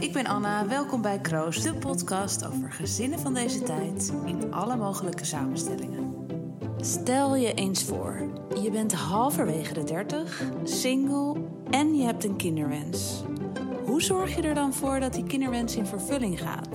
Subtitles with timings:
[0.00, 0.66] ik ben Anna.
[0.66, 6.26] Welkom bij Kroos, de podcast over gezinnen van deze tijd in alle mogelijke samenstellingen.
[6.76, 8.28] Stel je eens voor,
[8.62, 11.36] je bent halverwege de 30, single
[11.70, 13.22] en je hebt een kinderwens.
[13.84, 16.68] Hoe zorg je er dan voor dat die kinderwens in vervulling gaat?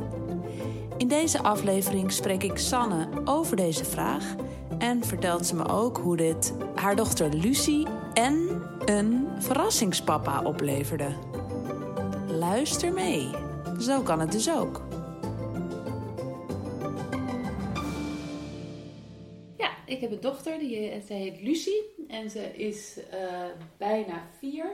[0.98, 4.36] In deze aflevering spreek ik Sanne over deze vraag
[4.78, 11.29] en vertelt ze me ook hoe dit haar dochter Lucie en een verrassingspapa opleverde.
[12.50, 13.30] Luister mee.
[13.80, 14.82] Zo kan het dus ook.
[19.58, 23.46] Ja, ik heb een dochter, die, ze heet Lucie en ze is uh,
[23.78, 24.66] bijna vier.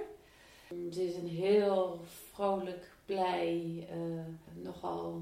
[0.91, 1.99] Ze is een heel
[2.31, 5.21] vrolijk, blij, uh, nogal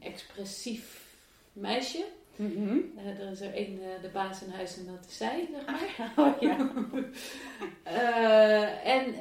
[0.00, 1.14] expressief
[1.52, 2.04] meisje.
[2.38, 2.92] Mm -hmm.
[2.96, 5.66] uh, er is er één, uh, de baas in huis en dat is zij, zeg
[5.66, 6.12] maar.
[6.26, 6.70] Oh, ja.
[7.86, 9.14] uh, en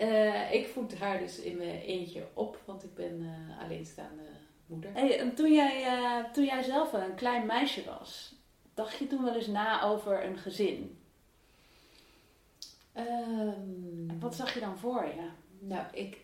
[0.54, 3.30] ik voed haar dus in mijn eentje op, want ik ben
[3.64, 4.24] alleenstaande
[4.66, 4.90] moeder.
[4.94, 5.86] Hey, en toen, jij,
[6.34, 8.36] toen jij zelf een klein meisje was,
[8.74, 10.98] dacht je toen wel eens na over een gezin?
[12.98, 15.30] Um, Wat zag je dan voor je?
[15.60, 16.18] Nou, ik,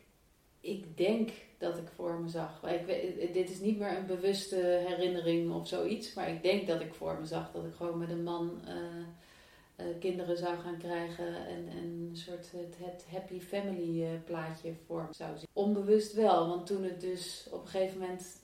[0.62, 1.30] ik denk
[1.64, 2.64] dat ik voor me zag.
[2.64, 4.56] Ik, dit is niet meer een bewuste
[4.88, 8.10] herinnering of zoiets, maar ik denk dat ik voor me zag dat ik gewoon met
[8.10, 13.40] een man uh, uh, kinderen zou gaan krijgen en, en een soort het, het happy
[13.40, 15.48] family uh, plaatje voor me zou zien.
[15.54, 18.42] Onbewust wel, want toen het dus op een gegeven moment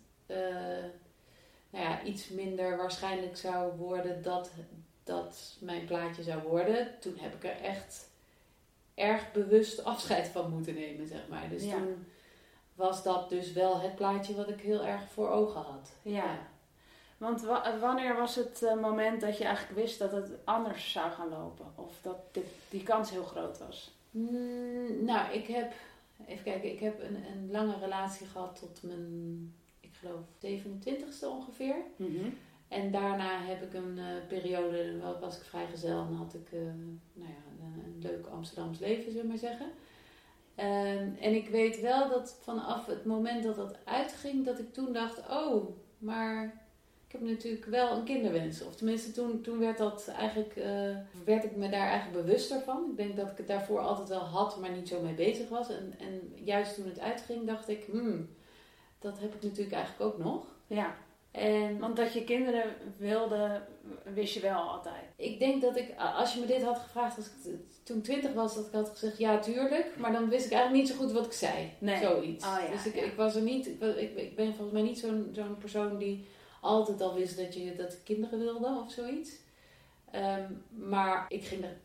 [1.71, 4.51] nou ja, iets minder waarschijnlijk zou worden dat
[5.03, 8.09] dat mijn plaatje zou worden, toen heb ik er echt
[8.93, 11.49] erg bewust afscheid van moeten nemen, zeg maar.
[11.49, 11.71] Dus Ja.
[11.71, 12.05] toen
[12.80, 15.91] was dat dus wel het plaatje wat ik heel erg voor ogen had.
[16.02, 16.38] Ja.
[17.17, 21.11] Want wa- wanneer was het eh, moment dat je eigenlijk wist dat het anders zou
[21.11, 21.66] gaan lopen?
[21.75, 23.91] Of dat dit, die kans heel groot was?
[24.11, 25.71] Mm, nou, ik heb,
[26.27, 31.76] even kijken, ik heb een, een lange relatie gehad tot mijn, ik geloof, 27ste ongeveer.
[32.67, 36.59] En daarna heb ik een eh, periode, was ik vrijgezel en had ik eh,
[37.14, 39.67] nou ja, een, een leuk Amsterdams leven, zullen we maar zeggen.
[40.59, 44.93] Ehm, en ik weet wel dat vanaf het moment dat dat uitging, dat ik toen
[44.93, 46.43] dacht, oh, maar
[47.08, 48.64] ik heb natuurlijk wel een kinderwens.
[48.64, 52.87] Of tenminste, toen, toen werd dat eigenlijk, eh, werd ik me daar eigenlijk bewuster van.
[52.89, 55.70] Ik denk dat ik het daarvoor altijd wel had, maar niet zo mee bezig was.
[55.70, 58.30] En, en juist toen het uitging, dacht ik, hmm,
[58.99, 60.45] dat heb ik natuurlijk eigenlijk ook nog.
[60.67, 60.95] Ja.
[61.31, 63.61] En Want dat je kinderen wilde,
[64.13, 65.03] wist je wel altijd.
[65.15, 68.55] ik denk dat ik, als je me dit had gevraagd als ik toen twintig was,
[68.55, 69.97] dat ik had gezegd ja, tuurlijk.
[69.97, 71.71] Maar dan wist ik eigenlijk niet zo goed wat ik zei.
[71.79, 72.01] Nee.
[72.01, 72.45] Zoiets.
[72.45, 73.03] Oh ja, dus ik, ja.
[73.03, 76.27] ik was er niet, ik, ik, ik ben volgens mij niet zo'n zo'n persoon die
[76.61, 79.31] altijd al wist dat je dat kinderen wilde of zoiets.
[80.11, 81.77] Ehm, maar ik ging er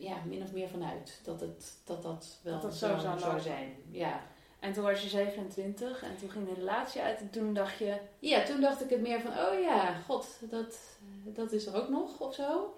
[0.00, 3.76] ja, min of meer vanuit dat het, dat, dat wel Dat het zo zou zijn.
[3.90, 4.22] Ja.
[4.60, 7.96] En toen was je 27 en toen ging de relatie uit en toen dacht je...
[8.18, 11.88] ja, toen dacht ik het meer van, oh ja, god, dat, dat is er ook
[11.88, 12.74] nog of zo.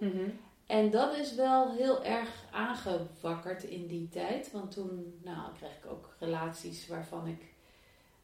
[0.65, 4.51] En dat is wel heel erg aangewakkerd in die tijd.
[4.51, 7.53] Want toen nou, kreeg ik ook relaties waarvan ik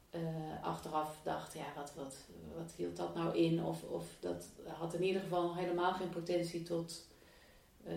[0.09, 0.22] eh,
[0.64, 3.64] achteraf dacht, ja, wat, wat, wat hield dat nou in?
[3.64, 7.08] Of, of dat had in ieder geval helemaal geen potentie tot
[7.84, 7.94] eh,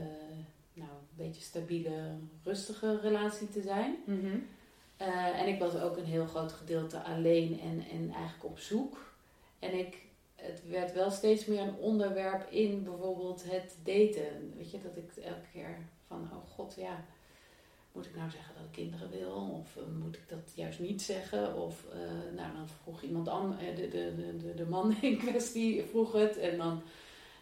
[0.72, 3.96] nou, een beetje stabiele, rustige relatie te zijn.
[5.02, 9.14] Eh, en ik was ook een heel groot gedeelte alleen en, en eigenlijk op zoek.
[9.58, 9.96] En ik,
[10.34, 14.54] het werd wel steeds meer een onderwerp in bijvoorbeeld het daten.
[14.56, 17.04] Weet je, dat ik elke keer van, oh god, ja,
[17.92, 19.60] moet ik nou zeggen dat ik kinderen wil?
[19.60, 21.56] Of eh, moet ik dat juist niet zeggen?
[21.56, 25.84] Of, eh, nou, dan vroeg iemand anders, de, de, de, de, de man in kwestie
[25.84, 26.38] vroeg het.
[26.38, 26.82] En dan,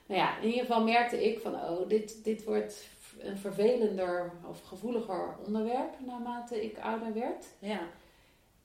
[0.06, 2.88] nou ja, in ieder geval merkte ik van, oh, dit, dit wordt
[3.22, 7.46] een vervelender of gevoeliger onderwerp naarmate ik ouder werd.
[7.58, 7.80] Ja.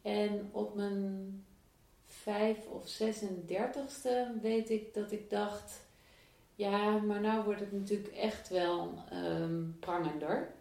[0.01, 1.45] En op mijn
[2.05, 5.81] vijf of 36ste weet ik dat ik dacht,
[6.55, 10.53] ja, maar nou wordt het natuurlijk echt wel ehm, prangender.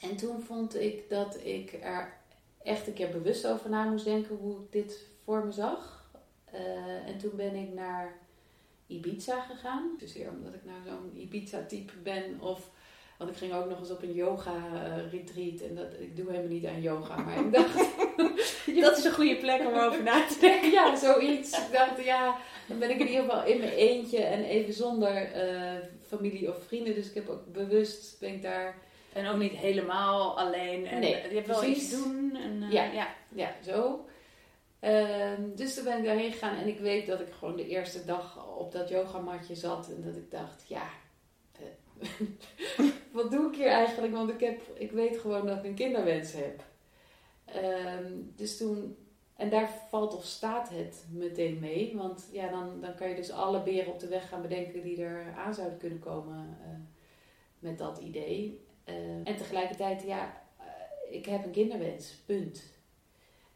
[0.00, 2.12] En toen vond ik dat ik er
[2.62, 6.10] echt een keer bewust over na moest denken hoe ik dit voor me zag.
[6.44, 8.18] Eh, en toen ben ik naar
[8.86, 9.90] Ibiza gegaan.
[9.98, 12.70] Dus weer omdat ik nou zo'n Ibiza-type ben of...
[13.22, 15.60] Want ik ging ook nog eens op een yoga-retreat.
[15.60, 17.16] En dat, ik doe helemaal niet aan yoga.
[17.16, 17.74] Maar ik dacht,
[18.80, 20.70] Dat is een goede plek om over na te denken.
[20.70, 21.58] ja, zoiets.
[21.58, 22.36] Ik dacht, ja,
[22.66, 25.72] dan ben ik in ieder geval in mijn eentje en even zonder eh,
[26.06, 26.94] familie of vrienden.
[26.94, 28.74] Dus ik heb ook bewust, ben ik daar,
[29.12, 30.86] En ook niet helemaal alleen.
[30.86, 31.76] En Nee, je hebt wel precies.
[31.82, 32.36] iets te doen.
[32.42, 32.84] En, eh, Ja.
[32.92, 33.08] ja.
[33.28, 34.04] ja, zo.
[34.80, 38.04] Ehm, dus toen ben ik daarheen gegaan en ik weet dat ik gewoon de eerste
[38.04, 39.88] dag op dat yogamatje zat.
[39.96, 41.01] En dat ik dacht, ja, eh,
[43.12, 44.12] wat doe ik hier eigenlijk?
[44.12, 46.64] Want ik, heb, ik weet gewoon dat ik een kinderwens heb.
[47.44, 48.96] Ehm, dus toen,
[49.36, 51.96] En daar valt of staat het meteen mee.
[51.96, 55.02] Want ja, dan, dan kan je dus alle beren op de weg gaan bedenken die
[55.02, 56.68] er aan zouden kunnen komen uh,
[57.58, 58.64] met dat idee.
[58.84, 58.94] Uh,
[59.24, 62.72] en tegelijkertijd, ja, uh, ik heb een kinderwens, punt.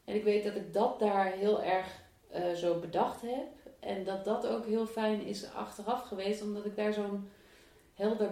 [0.05, 2.05] En ik weet dat ik dat daar heel erg
[2.55, 3.75] zo bedacht heb.
[3.81, 7.29] En dat dat ook heel fijn is achteraf geweest, omdat ik daar zo'n
[7.97, 8.31] helder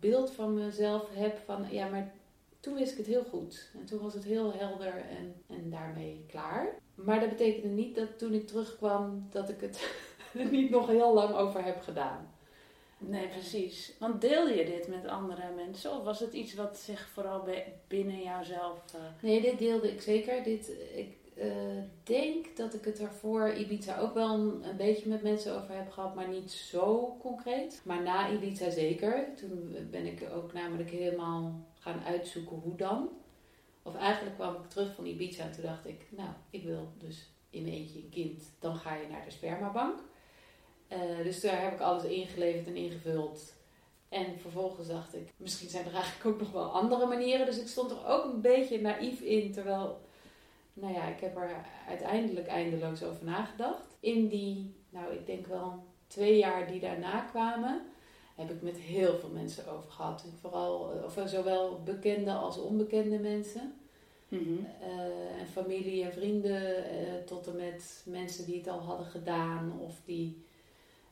[0.00, 2.12] beeld van mezelf heb van, ja, maar
[2.60, 3.70] toen wist ik het heel goed.
[3.78, 6.78] En toen was het heel helder en, en daarmee klaar.
[6.94, 9.96] Maar dat betekende niet dat toen ik terugkwam, dat ik het
[10.38, 12.32] er niet nog heel lang over heb gedaan.
[12.98, 13.92] Nee, precies.
[13.98, 15.90] Want deelde je dit met andere mensen?
[15.90, 17.48] Of was het iets wat zich vooral
[17.88, 18.78] binnen jouzelf...
[18.94, 19.00] Uh...
[19.20, 20.42] Nee, dit deelde ik zeker.
[20.42, 21.44] Dit, ik uh,
[22.02, 26.14] denk dat ik het daarvoor Ibiza ook wel een, beetje met mensen over heb gehad,
[26.14, 27.80] maar niet zo concreet.
[27.84, 29.26] Maar na Ibiza zeker.
[29.36, 33.08] Toen ben ik ook namelijk helemaal gaan uitzoeken hoe dan.
[33.82, 37.28] Of eigenlijk kwam ik terug van Ibiza en toen dacht ik, nou, ik wil dus
[37.50, 38.42] in eentje een kind.
[38.58, 39.98] Dan ga je naar de spermabank.
[40.92, 43.54] Uh, dus daar heb ik alles ingeleverd en ingevuld.
[44.08, 47.46] En vervolgens dacht ik, misschien zijn er eigenlijk ook nog wel andere manieren.
[47.46, 49.52] Dus ik stond er ook een beetje naïef in.
[49.52, 50.03] Terwijl,
[50.74, 53.96] nou ja, ik heb er uiteindelijk eindeloos over nagedacht.
[54.00, 57.82] In die, nou ik denk wel twee jaar die daarna kwamen,
[58.34, 60.24] heb ik met heel veel mensen over gehad.
[60.40, 63.74] Vooral, eh, of zowel bekende als onbekende mensen.
[64.28, 64.64] Mhm.
[64.80, 69.80] Eh, en familie en vrienden, uh, tot en met mensen die het al hadden gedaan
[69.80, 70.44] of die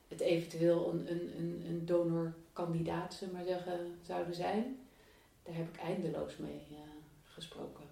[0.08, 4.78] het eventueel een, een, een, een donorkandidaat, zullen maar zeggen, zouden zijn.
[5.42, 6.60] Daar heb ik eindeloos mee
[7.24, 7.91] gesproken.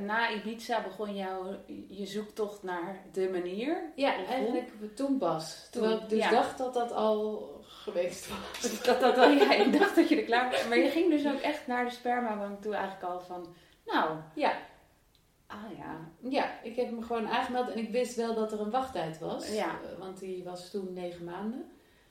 [0.00, 1.56] Na Ibiza begon jouw
[1.88, 3.92] je zoektocht naar de manier?
[3.94, 5.68] Ja, eigenlijk toen pas.
[5.70, 8.60] Terwijl ik dus dacht dat dat al geweest was.
[8.84, 10.68] dat, dat, dat, ja, ik dacht dat je er klaar was.
[10.68, 13.54] Maar je ging dus ook echt naar de spermabank toe eigenlijk al van,
[13.86, 14.52] nou, ja.
[15.46, 16.10] Ah ja.
[16.28, 19.52] Ja, ik heb me gewoon aangemeld en ik wist wel dat er een wachttijd was.
[19.52, 19.66] Ja.
[19.68, 21.64] Eh, want die was toen negen maanden.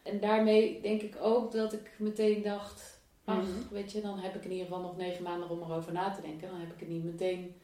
[0.03, 3.73] En daarmee denk ik ook dat ik meteen dacht, ach, mhm.
[3.73, 6.21] weet je, dan heb ik in ieder geval nog negen maanden om erover na te
[6.21, 6.49] denken.
[6.49, 7.55] Dan heb ik het niet meteen,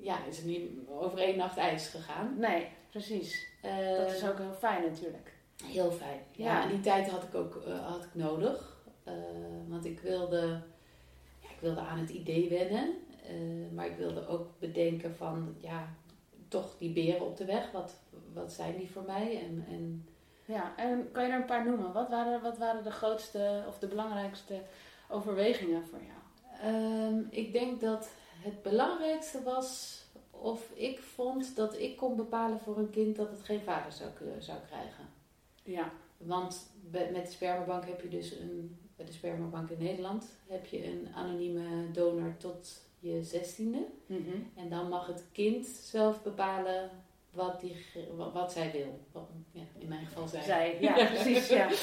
[0.00, 2.34] ja, is het niet over één nacht ijs gegaan.
[2.38, 3.46] Nee, precies.
[3.64, 5.32] Uh, dat is ook heel fijn natuurlijk.
[5.64, 6.20] Heel fijn.
[6.30, 8.78] Ja, en die tijd had ik ook uh, had ik nodig.
[9.08, 9.14] Uh,
[9.68, 10.60] want ik wilde,
[11.40, 12.94] ja, ik wilde aan het idee wennen.
[13.74, 15.94] Maar ik wilde ook bedenken van, ja,
[16.48, 17.70] toch die beren op de weg.
[17.70, 17.94] Wat,
[18.32, 19.40] wat zijn die voor mij?
[19.42, 20.08] En, en
[20.44, 21.92] ja, en kan je er een paar noemen?
[21.92, 24.62] Wat waren, wat waren de grootste of de belangrijkste
[25.08, 26.18] overwegingen voor jou?
[26.74, 28.10] Um, ik denk dat
[28.40, 29.98] het belangrijkste was
[30.30, 34.10] of ik vond dat ik kon bepalen voor een kind dat het geen vader zou,
[34.38, 35.08] zou krijgen.
[35.62, 35.92] Ja.
[36.16, 40.86] Want met de spermabank heb je dus een, bij de spermabank in Nederland heb je
[40.86, 43.86] een anonieme donor tot je zestiende.
[44.06, 46.90] Mm En dan mag het kind zelf bepalen
[47.30, 47.76] wat, die,
[48.32, 49.22] wat, zij wil.
[49.52, 50.42] ja, in mijn geval zij.
[50.42, 51.48] Zij, ja, precies.
[51.48, 51.68] Ja.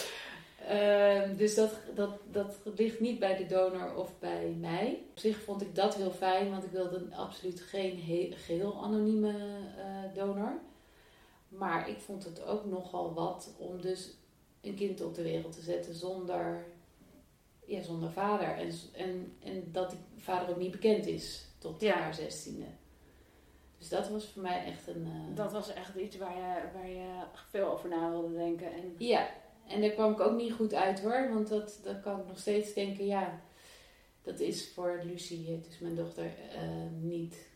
[0.71, 5.03] Uh, dus dat, dat, dat ligt niet bij de donor of bij mij.
[5.09, 7.97] Op zich vond ik dat heel fijn, want ik wilde absoluut geen
[8.35, 10.59] geheel anonieme uh, donor.
[11.47, 14.17] Maar ik vond het ook nogal wat om dus
[14.61, 16.65] een kind op de wereld te zetten zonder,
[17.65, 18.47] ja, zonder vader.
[18.47, 21.95] En, en, en dat die vader ook niet bekend is tot ja.
[21.95, 22.65] haar zestiende.
[23.77, 25.05] Dus dat was voor mij echt een...
[25.05, 25.35] Uh...
[25.35, 28.73] Dat was echt iets waar je, waar je veel over na wilde denken.
[28.73, 28.95] En...
[28.97, 29.29] Ja,
[29.67, 31.29] en daar kwam ik ook niet goed uit hoor.
[31.33, 33.45] Want dat, dat kan ik nog steeds denken, ja...
[34.21, 37.47] Dat is voor Lucie, dus mijn dochter, uh, niet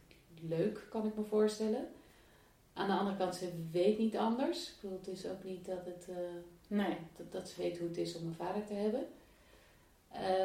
[0.42, 1.88] leuk, kan ik me voorstellen.
[2.74, 4.70] Aan de andere kant, ze weet niet anders.
[4.70, 6.16] Ik bedoel, het is ook niet dat, het, uh,
[6.68, 6.98] nee.
[7.18, 9.06] dat, dat ze weet hoe het is om een vader te hebben.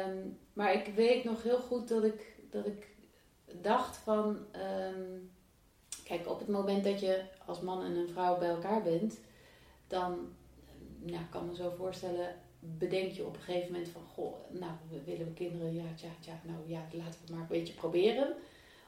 [0.07, 2.87] Um, maar ik weet nog heel goed dat ik, dat ik
[3.61, 4.37] dacht van...
[4.95, 5.31] Um,
[6.03, 9.19] kijk, op het moment dat je als man en een vrouw bij elkaar bent...
[9.87, 10.35] dan,
[11.05, 12.35] ja, ik kan me zo voorstellen...
[12.59, 14.01] bedenk je op een gegeven moment van...
[14.01, 14.71] Goh, nou,
[15.05, 15.73] willen we kinderen?
[15.73, 18.35] Ja, tja, tja, nou ja, laten we het maar een beetje proberen.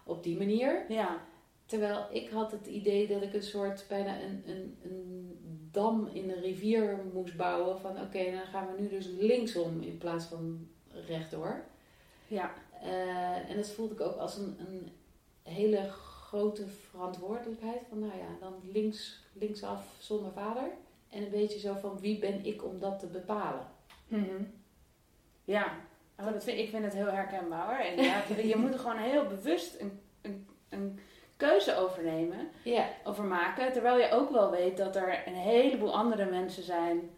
[0.04, 0.86] Op die manier.
[0.88, 1.22] Ja.
[1.66, 5.40] Terwijl ik had het idee dat ik een soort bijna een, een, een
[5.72, 7.80] dam in een rivier moest bouwen.
[7.80, 10.68] Van oké, dan gaan we nu dus linksom in plaats van
[11.08, 11.64] rechtdoor.
[12.28, 12.54] Ja.
[12.84, 14.92] Uh, en dat voelde ik ook als een, een
[15.44, 17.82] hele grote verantwoordelijkheid.
[17.90, 20.72] Van nou ja, dan links, linksaf zonder vader.
[21.10, 23.68] En een beetje zo van wie ben ik om dat te bepalen.
[24.08, 24.54] Mm -hmm.
[25.44, 25.78] Ja,
[26.20, 27.86] oh, dat vind, ik vind het heel herkenbaar hoor.
[27.86, 31.00] En ja, je moet er gewoon heel bewust een, een, een
[31.38, 32.90] keuze overnemen, ja.
[33.04, 33.72] over maken.
[33.72, 37.10] Terwijl je ook wel weet dat er een heleboel andere mensen zijn.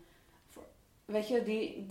[1.06, 1.86] Weet je, die,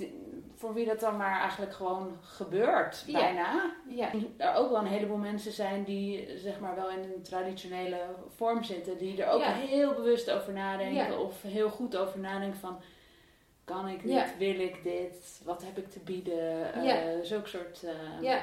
[0.61, 3.71] voor wie dat dan maar eigenlijk gewoon gebeurt, bijna.
[3.89, 8.01] Ja, Er ook wel een heleboel mensen zijn die zeg maar wel in een traditionele
[8.37, 9.53] vorm zitten, die er ook Ja.
[9.53, 11.19] heel bewust over nadenken Ja.
[11.19, 12.81] of heel goed over nadenken van
[13.65, 17.23] kan ik dit, wil ik dit, wat heb ik te bieden, Ja.
[17.23, 17.83] zulke soort.
[17.83, 18.41] eh, ja.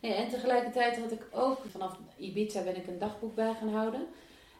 [0.00, 4.06] Ja, en tegelijkertijd had ik ook, vanaf Ibiza ben ik een dagboek bij gaan houden.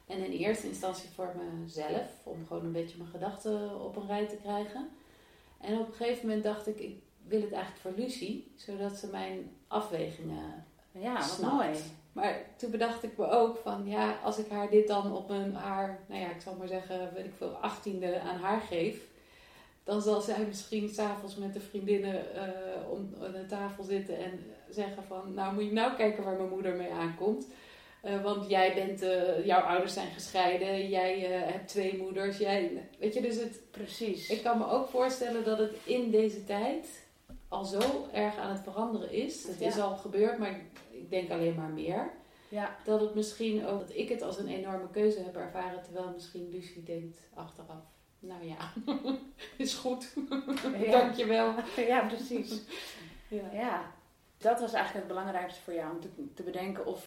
[0.06, 1.32] En in eerste instantie voor
[1.62, 4.88] mezelf, om gewoon een beetje mijn gedachten op een rij te krijgen.
[5.60, 6.96] En op een gegeven moment dacht ik, ik
[7.26, 11.52] wil het eigenlijk voor Lucie, zodat ze mijn afwegingen ja, wat snapt.
[11.52, 11.70] mooi.
[12.12, 15.54] Maar toen bedacht ik me ook van, ja, als ik haar dit dan op mijn
[15.54, 19.00] haar, nou ja, ik zal maar zeggen, weet ik veel, achttiende aan haar geef,
[19.84, 24.44] dan zal zij misschien s'avonds met de vriendinnen eh, om aan de tafel zitten en
[24.70, 27.46] zeggen van, nou moet je nou kijken waar mijn moeder mee aankomt.
[28.06, 32.88] Eh, want jij bent, eh, jouw ouders zijn gescheiden, jij eh, hebt twee moeders, jij,
[32.98, 34.30] weet je, dus het, Precies.
[34.30, 37.06] ik kan me ook voorstellen dat het in deze tijd
[37.48, 39.46] al zo erg aan het veranderen is.
[39.46, 40.60] Het is al gebeurd, maar
[40.90, 42.10] ik denk alleen maar meer.
[42.48, 42.76] ja.
[42.84, 46.48] Dat het misschien ook, dat ik het als een enorme keuze heb ervaren, terwijl misschien
[46.50, 47.84] Lucie denkt achteraf.
[48.18, 48.72] Nou ja,
[49.56, 50.14] is goed.
[50.78, 50.90] Ja.
[51.00, 51.54] Dankjewel.
[51.76, 52.60] ja, precies.
[53.28, 53.50] Ja.
[53.52, 53.92] Ja,
[54.38, 57.04] dat was eigenlijk het belangrijkste voor jou om te, te bedenken of,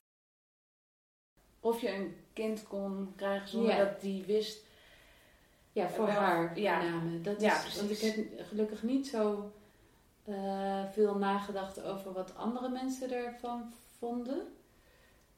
[1.59, 3.83] of je een kind kon krijgen zonder Ja.
[3.83, 4.67] dat die wist.
[5.71, 6.81] Ja, voor Wel, haar ja.
[6.81, 7.21] met name.
[7.21, 7.79] Dat Ja, is, precies.
[7.79, 9.51] want ik heb gelukkig niet zo
[10.25, 14.41] eh, veel nagedacht over wat andere mensen ervan vonden.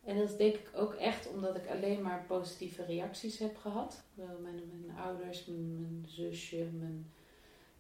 [0.04, 4.04] En dat denk ik ook echt omdat ik alleen maar positieve reacties heb gehad.
[4.18, 7.12] Eh, Mijn, mijn ouders, mijn, mijn zusje, mijn,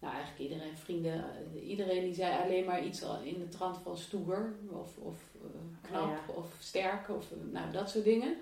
[0.01, 1.25] nou eigenlijk iedereen, vrienden.
[1.53, 5.89] eh, Iedereen die zei alleen maar iets in de trant van stoer of, of eh,
[5.89, 6.33] knap Ja.
[6.33, 8.37] of sterk of eh, nou, dat soort dingen.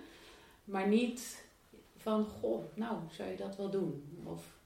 [0.64, 1.44] Maar niet
[1.98, 4.20] van, goh, nou, zou je dat wel doen?
[4.24, 4.58] Of,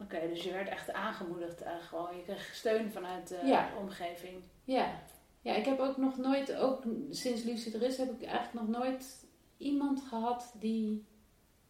[0.00, 1.62] Oké, dus je werd echt aangemoedigd.
[1.80, 3.70] gewoon, je kreeg steun vanuit de Ja.
[3.80, 4.42] omgeving.
[4.64, 5.02] ja.
[5.40, 8.78] ja, ik heb ook nog nooit, ook sinds Lucie er is, heb ik eigenlijk nog
[8.82, 9.24] nooit
[9.56, 11.04] iemand gehad die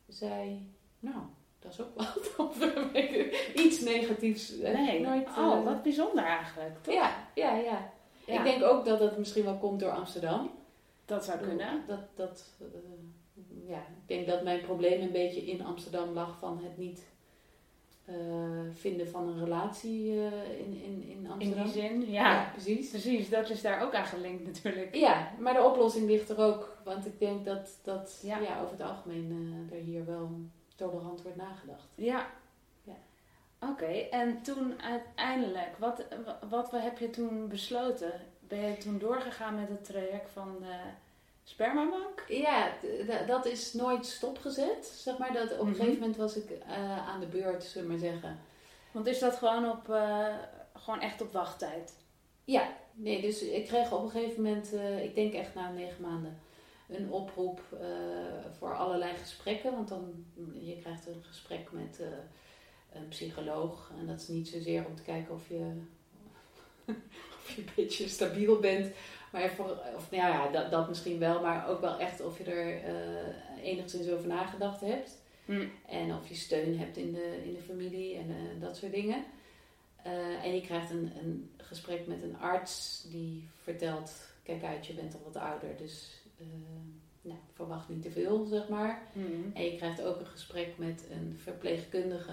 [0.08, 0.66] zei,
[1.00, 1.16] nou,
[1.58, 1.94] dat is ook
[2.36, 2.56] wat.
[3.54, 4.52] Iets negatiefs.
[4.56, 6.82] Nee, nooit, oh, eh, wat bijzonder eigenlijk.
[6.82, 6.94] Toch?
[6.94, 7.90] Ja, ja, ja,
[8.26, 10.50] Ja, Ik denk ook dat het misschien wel komt door Amsterdam.
[11.04, 11.82] dat zou kunnen.
[11.86, 12.66] Dat, dat, eh,
[13.68, 17.06] ja, ik denk dat mijn probleem een beetje in Amsterdam lag van het niet
[18.04, 18.14] eh,
[18.72, 20.12] vinden van een relatie
[20.58, 21.64] in, in, in In Amsterdam.
[21.64, 22.50] die zin, ja.
[22.52, 22.90] precies.
[22.90, 24.94] Precies, dat is daar ook aan gelinkt natuurlijk.
[24.94, 26.76] Ja, maar de oplossing ligt er ook.
[26.84, 28.38] Want ik denk dat, dat Ja.
[28.38, 28.60] ja.
[28.60, 30.30] over het algemeen er hier wel
[30.78, 31.86] tolerant wordt nagedacht.
[31.94, 32.26] Ja.
[32.82, 32.94] Ja.
[33.70, 36.04] Oké, en toen uiteindelijk, wat,
[36.48, 38.12] wat heb je toen besloten?
[38.40, 40.74] Ben je toen doorgegaan met het traject van de
[41.44, 42.24] spermabank?
[42.28, 42.70] Ja,
[43.26, 44.86] dat is nooit stopgezet.
[44.86, 45.74] Zeg maar dat op een Mhm.
[45.76, 48.38] gegeven moment was ik eh, aan de beurt, zullen we maar zeggen.
[48.92, 50.34] Want is dat gewoon, op, eh,
[50.74, 51.96] gewoon echt op wachttijd?
[52.44, 56.02] Ja, nee, dus ik kreeg op een gegeven moment, eh, ik denk echt na negen
[56.02, 56.38] maanden,
[56.88, 57.86] een oproep eh,
[58.58, 59.72] voor allerlei gesprekken.
[59.72, 60.24] Want dan,
[60.60, 62.06] je krijgt een gesprek met eh,
[62.92, 63.92] een psycholoog.
[63.98, 65.72] En dat is niet zozeer om te kijken of je,
[67.38, 68.94] of je een beetje stabiel bent.
[69.32, 71.42] Maar voor, of nou ja, dat, dat misschien wel.
[71.42, 75.18] Maar ook wel echt of je er eh, enigszins over nagedacht hebt.
[75.44, 75.66] Hm.
[75.86, 79.24] En of je steun hebt in de, in de familie en dat soort dingen.
[80.42, 85.14] En je krijgt een, een gesprek met een arts die vertelt: kijk uit, je bent
[85.14, 86.17] al wat ouder, dus
[87.22, 89.02] nou, verwacht niet te veel, zeg maar.
[89.12, 89.20] Hm.
[89.54, 92.32] En je krijgt ook een gesprek met een verpleegkundige.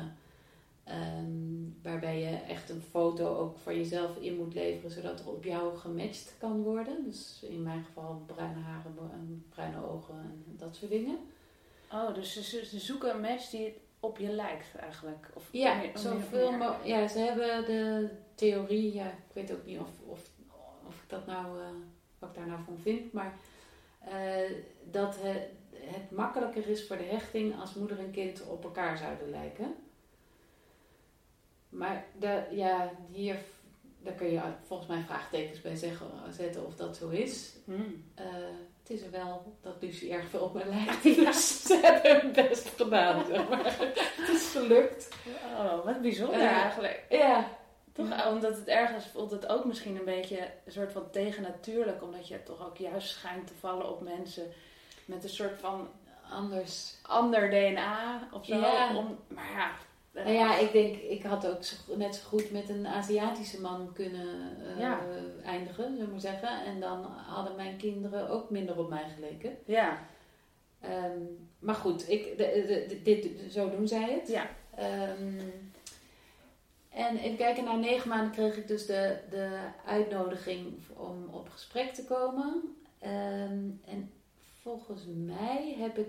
[0.84, 5.44] ehm, waarbij je echt een foto ook van jezelf in moet leveren, zodat er op
[5.44, 7.04] jou gematcht kan worden.
[7.04, 11.18] Dus in mijn geval bruine haren, bru- bruine ogen en dat soort dingen.
[11.92, 15.30] Oh, dus ze, ze- zoeken een match die op je lijkt eigenlijk?
[15.34, 16.86] Of Ja, zoveel mogelijk.
[16.86, 20.30] Ja, ze hebben de theorie, ja, ik weet ook niet of, of,
[20.88, 21.66] of ik dat nou, eh,
[22.20, 23.34] wat ik daar nou van vind, maar eh,
[24.92, 29.30] dat het, het makkelijker is voor de hechting als moeder en kind op elkaar zouden
[29.30, 29.76] lijken.
[31.70, 33.38] Maar de, ja, hier,
[34.04, 37.56] daar kun je volgens mij vraagtekens bij zeggen, zetten of dat zo is.
[37.66, 37.72] Hm.
[38.16, 38.26] Eh,
[38.80, 41.04] het is er wel dat Lucie erg veel op me lijkt.
[41.04, 43.76] Dus ze hebben hun best gedaan, zeg maar.
[44.18, 45.10] Het is gelukt.
[45.58, 47.06] Oh, wat bijzonder Eh, eigenlijk.
[47.10, 47.48] Ja,
[47.96, 48.32] Toch, Ja.
[48.32, 52.44] omdat het ergens voelt het ook misschien een beetje een soort van tegennatuurlijk, omdat je
[52.44, 54.44] toch ook juist schijnt te vallen op mensen
[55.06, 55.88] met een soort van
[56.30, 56.96] anders.
[57.02, 58.56] ander DNA of zo.
[58.56, 58.96] Ja.
[58.98, 59.72] Om, maar ja,
[60.12, 63.90] Nou ja, ik denk, ik had ook zo, net zo goed met een Aziatische man
[63.94, 65.00] kunnen eh, Ja.
[65.44, 66.64] eindigen, zullen we maar zeggen.
[66.66, 69.58] En dan hadden mijn kinderen ook minder op mij geleken.
[69.66, 69.98] ja,
[70.82, 71.20] Ehm,
[71.60, 74.28] maar goed, ik, de, de- de- dit, zo doen zij het.
[74.28, 74.48] ja.
[74.76, 75.40] Ehm,
[76.96, 81.94] En even kijken, na negen maanden kreeg ik dus de, de uitnodiging om op gesprek
[81.94, 82.76] te komen.
[83.00, 84.12] Ehm, en
[84.62, 86.08] volgens mij heb ik,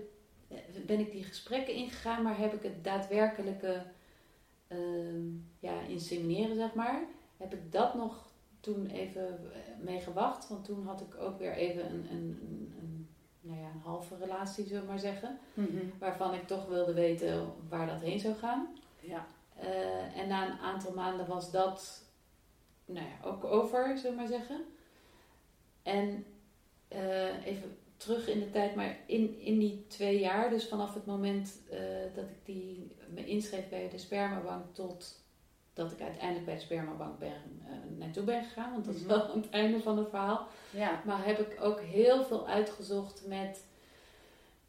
[0.85, 3.83] ben ik die gesprekken ingegaan, maar heb ik het daadwerkelijke
[4.67, 4.77] uh,
[5.59, 7.01] ja, insemineren, zeg maar,
[7.37, 8.27] heb ik dat nog
[8.59, 9.39] toen even
[9.81, 10.47] mee gewacht.
[10.47, 12.41] Want toen had ik ook weer even een, een,
[12.79, 13.07] een,
[13.41, 15.39] nou ja, een halve relatie, zullen we maar zeggen.
[15.53, 15.85] Mhm.
[15.99, 18.67] Waarvan ik toch wilde weten waar dat heen zou gaan.
[18.99, 19.27] Ja.
[19.63, 22.01] Uh, en na een aantal maanden was dat
[22.85, 24.65] nou ja, ook over, zullen we maar zeggen.
[25.83, 26.25] En
[26.93, 31.05] uh, even terug in de tijd, maar in, in die twee jaar, dus vanaf het
[31.05, 31.79] moment uh,
[32.15, 35.25] dat ik die, me inschreef bij de spermabank tot
[35.73, 39.09] dat ik uiteindelijk bij de spermabank ben, uh, naartoe ben gegaan, want dat is mhm.
[39.09, 40.47] wel het einde van het verhaal.
[40.69, 41.01] Ja.
[41.05, 43.65] Maar heb ik ook heel veel uitgezocht met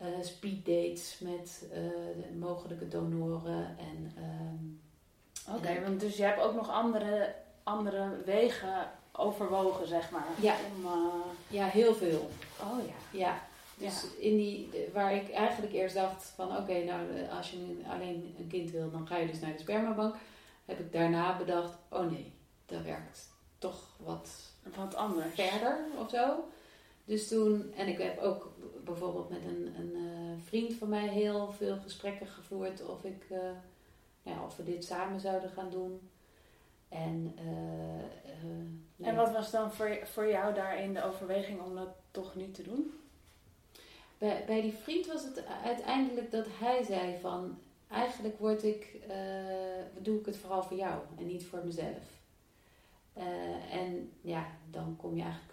[0.03, 1.65] uh, speeddates, met
[2.39, 4.15] mogelijke donoren en...
[4.19, 4.81] Um,
[5.55, 10.27] Oké, want dus je hebt ook nog andere, andere wegen overwogen, zeg maar.
[10.41, 10.91] Ja, om,
[11.49, 12.29] ja heel veel.
[12.61, 13.19] Oh ja.
[13.19, 13.47] Ja.
[13.77, 18.35] Dus in die, waar ik eigenlijk eerst dacht van oké, nou als je nu alleen
[18.39, 20.15] een kind wil, dan ga je dus naar de spermabank.
[20.65, 22.33] Heb ik daarna bedacht, oh nee,
[22.67, 23.29] dat werkt
[23.59, 24.31] toch wat,
[24.77, 25.35] wat anders.
[25.35, 26.45] verder of zo.
[27.05, 28.53] Dus toen, en ik heb ook
[28.89, 33.39] bijvoorbeeld met een, een uh, vriend van mij heel veel gesprekken gevoerd of, ik, uh,
[34.23, 36.11] nou ja, of we dit samen zouden gaan doen.
[36.89, 37.35] En,
[38.99, 42.55] uh, en wat was dan voor, voor jou daarin de overweging om dat toch niet
[42.55, 42.93] te doen?
[44.19, 47.59] Bij, bij die vriend was het uiteindelijk dat hij zei van...
[47.91, 49.01] Eigenlijk word ik,
[49.99, 52.21] doe ik het vooral voor jou en niet voor mezelf.
[53.71, 55.48] En ja, dan kom je eigenlijk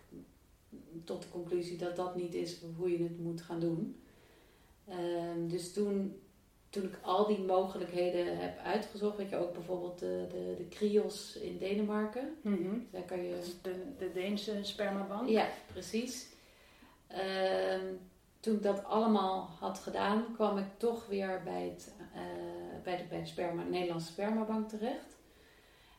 [1.03, 3.99] tot de conclusie dat dat niet is hoe je het moet gaan doen.
[4.89, 4.95] Uh,
[5.49, 6.19] dus toen
[6.75, 11.35] toen ik al die mogelijkheden heb uitgezocht, weet je ook bijvoorbeeld de, de, de Krios
[11.35, 12.35] in Denemarken.
[12.41, 13.53] Mm Daar kan je...
[13.61, 15.29] De, de Deense spermabank.
[15.29, 16.27] Ja, precies.
[17.07, 17.85] Ehm,
[18.39, 23.03] toen ik dat allemaal had gedaan, kwam ik toch weer bij, het, uh, bij, de,
[23.03, 25.17] bij de sperma, Nederlandse spermabank terecht.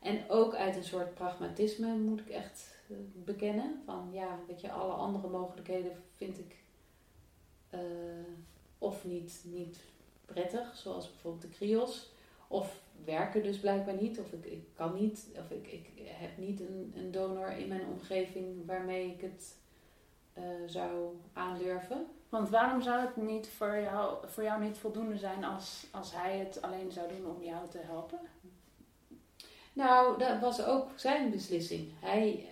[0.03, 2.76] En ook uit een soort pragmatisme moet ik echt
[3.13, 3.83] bekennen.
[3.85, 6.57] Van ja, weet je, alle andere mogelijkheden vind ik
[7.75, 7.81] uh,
[8.79, 9.81] of niet, niet
[10.25, 12.11] prettig, zoals bijvoorbeeld de krios.
[12.49, 16.61] Of werken dus blijkbaar niet, of ik, ik kan niet, of ik, ik heb niet
[16.61, 19.57] een, een donor in mijn omgeving waarmee ik het
[20.39, 22.07] uh, zou aandurven.
[22.29, 26.39] Want waarom zou het niet voor jou, voor jou niet voldoende zijn als, als hij
[26.39, 28.19] het alleen zou doen om jou te helpen?
[29.73, 31.93] Nou, dat was ook zijn beslissing.
[32.01, 32.47] Hij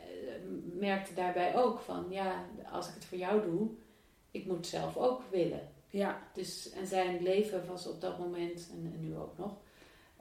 [0.78, 3.68] merkte daarbij ook van, ja, als ik het voor jou doe,
[4.30, 5.68] ik moet zelf ook willen.
[5.88, 6.22] Ja.
[6.32, 9.56] Dus, en zijn leven was op dat moment, en, nu ook nog,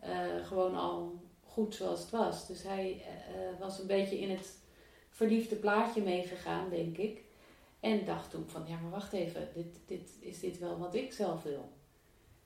[0.03, 2.47] uh, gewoon al goed zoals het was.
[2.47, 3.05] Dus hij
[3.35, 4.57] uh, was een beetje in het
[5.09, 7.21] verliefde plaatje meegegaan, denk ik.
[7.79, 11.13] En dacht toen van, ja maar wacht even, dit, dit, is dit wel wat ik
[11.13, 11.69] zelf wil?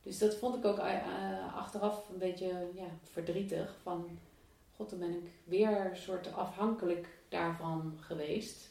[0.04, 3.76] Dus dat vond ik ook uh, achteraf een beetje ja, verdrietig.
[3.82, 4.20] Van,
[4.76, 8.70] god, dan ben ik weer een soort afhankelijk daarvan geweest.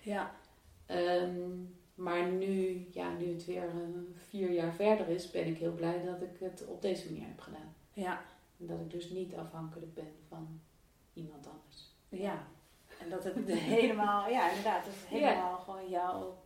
[0.00, 0.34] Ja.
[0.86, 5.72] Um, maar nu, ja, nu het weer uh, vier jaar verder is, ben ik heel
[5.72, 7.74] blij dat ik het op deze manier heb gedaan.
[7.92, 8.22] Ja.
[8.60, 10.60] En dat ik dus niet afhankelijk ben van
[11.12, 11.92] iemand anders.
[12.08, 12.46] Ja.
[13.00, 13.34] En dat het
[13.78, 16.38] helemaal, ja, inderdaad, dat het helemaal gewoon jouw,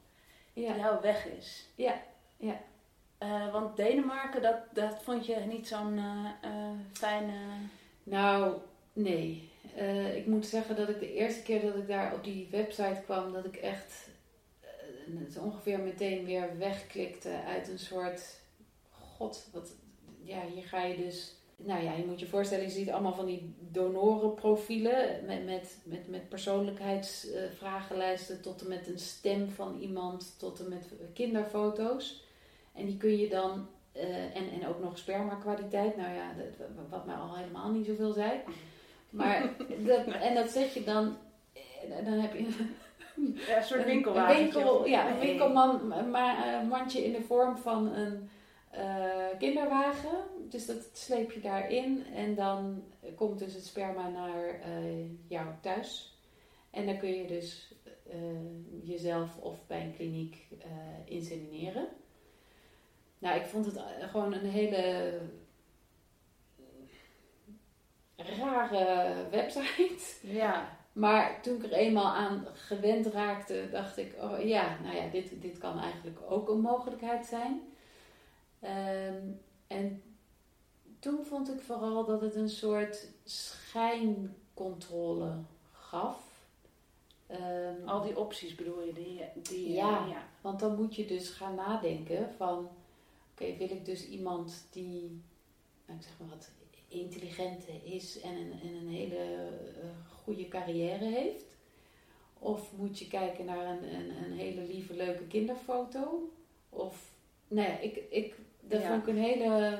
[0.53, 0.77] ja.
[0.77, 1.69] jouw weg is.
[1.75, 2.03] Ja,
[2.37, 2.61] ja.
[3.23, 7.37] Uh, want Denemarken, dat, dat vond je niet zo'n uh, fijne.
[8.03, 8.57] Nou,
[8.93, 9.48] nee.
[10.17, 13.33] Ik moet zeggen dat ik de eerste keer dat ik daar op die website kwam,
[13.33, 14.09] dat ik echt
[15.17, 18.41] het ongeveer meteen weer wegklikte uit een soort.
[18.91, 19.73] God, wat.
[20.23, 21.33] Ja, hier ga je dus.
[21.57, 26.09] Nou ja, je moet je voorstellen, je ziet allemaal van die donorenprofielen met, met, met,
[26.09, 32.27] met persoonlijkheidsvragenlijsten tot en met een stem van iemand, tot en met kinderfoto's.
[32.75, 36.47] En die kun je dan, uh, en, en ook nog sperma kwaliteit, nou ja, dat,
[36.91, 38.41] wat mij al helemaal niet zoveel zei.
[39.11, 39.51] Maar
[39.85, 41.17] dat, en dat zet je dan,
[42.05, 42.67] dan heb je
[43.47, 44.37] ja, een soort winkelwagen.
[44.37, 48.31] Winkel, ja, een winkelmandje in de vorm van een
[48.75, 50.19] uh, kinderwagen.
[50.49, 52.83] Dus dat sleep je daarin en dan
[53.15, 56.19] komt dus het sperma naar uh, jou thuis.
[56.71, 57.75] En dan kun je dus
[58.07, 58.15] uh,
[58.83, 60.47] jezelf of bij een kliniek
[61.05, 61.89] insemineren.
[63.19, 65.13] Nou, ik vond het gewoon een hele
[68.19, 70.03] rare website.
[70.21, 70.77] Ja.
[70.93, 75.43] Maar toen ik er eenmaal aan gewend raakte, dacht ik, oh ja, nou ja, dit,
[75.43, 77.61] dit kan eigenlijk ook een mogelijkheid zijn.
[78.63, 80.03] Um, en
[80.99, 85.33] toen vond ik vooral dat het een soort schijncontrole
[85.73, 86.27] gaf.
[87.27, 88.93] Ehm, Al die opties bedoel je?
[88.93, 90.07] Die, die, Ja.
[90.07, 90.23] ja.
[90.41, 92.69] Want dan moet je dus gaan nadenken van...
[93.33, 95.23] Oké, wil ik dus iemand die,
[95.87, 96.51] nou, ik zeg maar wat,
[96.89, 99.89] intelligent is en een, en een hele eh,
[100.23, 101.45] goede carrière heeft?
[102.39, 106.31] Of moet je kijken naar een, een, een hele lieve, leuke kinderfoto?
[106.71, 107.11] Of,
[107.49, 108.89] nou ja, ik, ik, dat Ja.
[108.89, 109.79] vond ik een hele,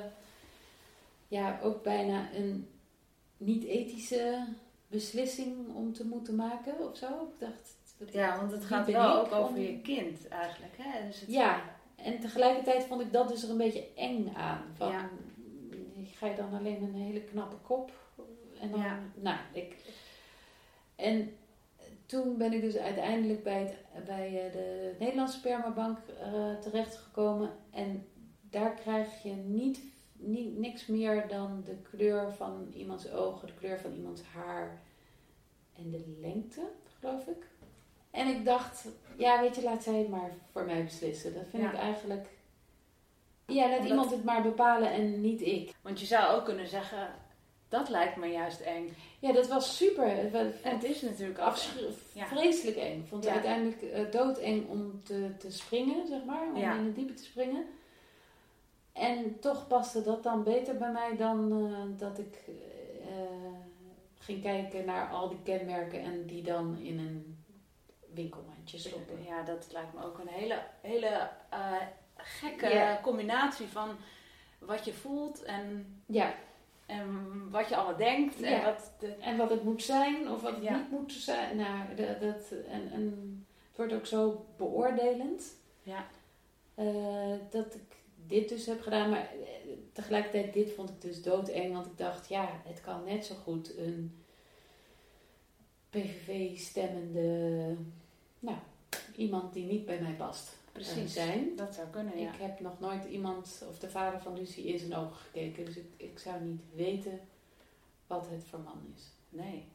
[1.27, 2.67] ja, ook bijna een
[3.37, 4.45] niet-ethische
[4.87, 7.05] beslissing om te moeten maken of zo.
[7.07, 7.77] Ik dacht,
[8.13, 10.73] Ja, want het gaat wel ook over om- je kind eigenlijk.
[10.77, 11.05] Hè?
[11.07, 11.61] Dus het, Ja,
[11.95, 14.63] en tegelijkertijd vond ik dat dus er een beetje eng aan.
[14.77, 15.09] Van, Ja.
[16.19, 17.91] Ga je dan alleen een hele knappe kop?
[18.59, 18.99] En dan, Ja.
[19.15, 19.75] nou, ik...
[20.95, 21.37] En
[22.05, 27.51] toen ben ik dus uiteindelijk bij, het, bij eh, de Nederlandse spermabank eh, terechtgekomen.
[27.71, 28.07] En
[28.41, 29.81] daar krijg je niet,
[30.13, 34.81] niet, niks meer dan de kleur van iemands ogen, de kleur van iemands haar
[35.75, 36.61] en de lengte,
[36.99, 37.47] geloof ik.
[38.11, 41.33] En ik dacht, ja, weet je, laat zij maar voor mij beslissen.
[41.33, 41.71] Dat vind Ja.
[41.71, 42.27] ik eigenlijk.
[43.49, 45.73] Ja, laat iemand het maar bepalen en niet ik.
[45.81, 47.09] Want je zou ook kunnen zeggen,
[47.69, 48.95] dat lijkt me juist eng.
[49.19, 50.07] Ja, dat was super.
[50.07, 51.79] Het was En het is natuurlijk ook afsch-
[52.13, 52.25] Ja.
[52.25, 52.99] vreselijk eng.
[53.01, 53.39] Ik vond het Ja.
[53.39, 56.47] uiteindelijk eh, doodeng om te, te springen, zeg maar.
[56.53, 56.75] Om Ja.
[56.75, 57.65] in het diepe te springen.
[58.93, 62.37] En toch paste dat dan beter bij mij dan eh, dat ik
[63.07, 63.13] eh,
[64.19, 67.43] ging kijken naar al die kenmerken en die dan in een
[68.13, 69.23] winkelmandje stoppen.
[69.23, 71.29] Ja, dat lijkt me ook een hele, hele
[72.39, 73.89] gekke combinatie van
[74.59, 76.33] wat je voelt en, Ja,
[76.85, 78.41] en wat je allemaal denkt.
[78.41, 78.63] En Ja.
[78.63, 80.77] wat de, en wat het moet zijn of wat het Ja.
[80.77, 81.57] niet moet zijn.
[81.57, 83.03] Nou, dat, dat, en, en
[83.67, 85.43] het wordt ook zo beoordelend.
[85.83, 86.07] ja.
[86.75, 89.09] Eh, dat ik dit dus heb gedaan.
[89.09, 91.73] Maar eh, tegelijkertijd, dit vond ik dus doodeng.
[91.73, 94.23] Want ik dacht, ja, het kan net zo goed een
[95.89, 97.75] PVV-stemmende...
[98.39, 98.57] Nou,
[99.15, 101.13] iemand die niet bij mij past Precies.
[101.13, 101.55] zijn.
[101.55, 102.33] Dat zou kunnen, ja.
[102.33, 105.65] Ik heb nog nooit iemand, of de vader van Lucie, in zijn ogen gekeken.
[105.65, 107.19] Dus ik, ik zou niet weten
[108.07, 109.03] wat het voor man is.
[109.29, 109.67] Nee.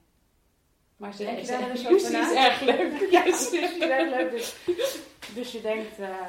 [0.97, 1.49] Maar ze wel eens
[1.89, 3.01] Lucie is erg leuk.
[3.11, 4.31] Ja, je denkt leuk.
[4.67, 4.99] Dus,
[5.35, 6.27] dus je denkt eh,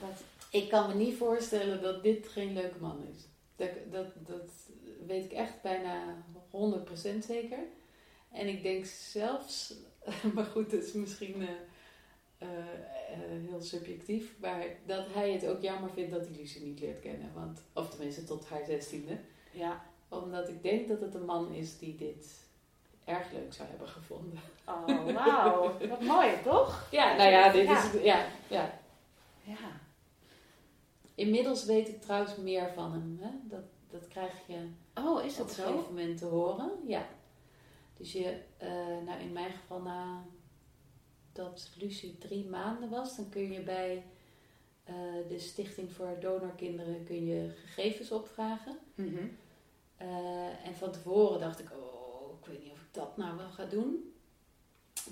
[0.00, 0.22] dat...
[0.50, 3.28] Ik kan me niet voorstellen dat dit geen leuke man is.
[3.56, 4.50] Dat, dat, dat
[5.06, 7.58] weet ik echt bijna 100% zeker.
[8.32, 9.74] En ik denk zelfs,
[10.34, 11.48] maar goed, dat is misschien eh,
[12.38, 16.80] eh, eh, heel subjectief, maar dat hij het ook jammer vindt dat hij Lucie niet
[16.80, 17.30] leert kennen.
[17.34, 19.18] Want, of tenminste tot haar zestiende.
[19.50, 19.84] Ja.
[20.08, 22.44] Omdat ik denk dat het een man is die dit
[23.04, 24.38] erg leuk zou hebben gevonden.
[24.66, 25.78] Oh, wauw.
[25.88, 26.88] Wat mooi, toch?
[26.90, 27.84] Ja, nou ja, dit Ja.
[27.84, 28.02] is...
[28.02, 28.78] Ja, ja.
[29.42, 29.80] Ja.
[31.14, 33.18] Inmiddels weet ik trouwens meer van hem.
[33.20, 33.30] Hè?
[33.42, 35.62] Dat, dat krijg je Oh, is op dat een zo?
[35.70, 36.70] gegeven moment te horen.
[36.86, 37.06] Ja.
[37.96, 38.68] Dus je, eh,
[39.06, 40.24] nou in mijn geval na
[41.36, 44.04] dat Lucie drie maanden was, dan kun je bij
[44.84, 44.94] eh,
[45.28, 48.78] de Stichting voor Donorkinderen kun je gegevens opvragen.
[48.94, 49.26] Mhm.
[49.96, 53.50] Eh, en van tevoren dacht ik, oh, ik weet niet of ik dat nou wel
[53.50, 54.10] ga doen.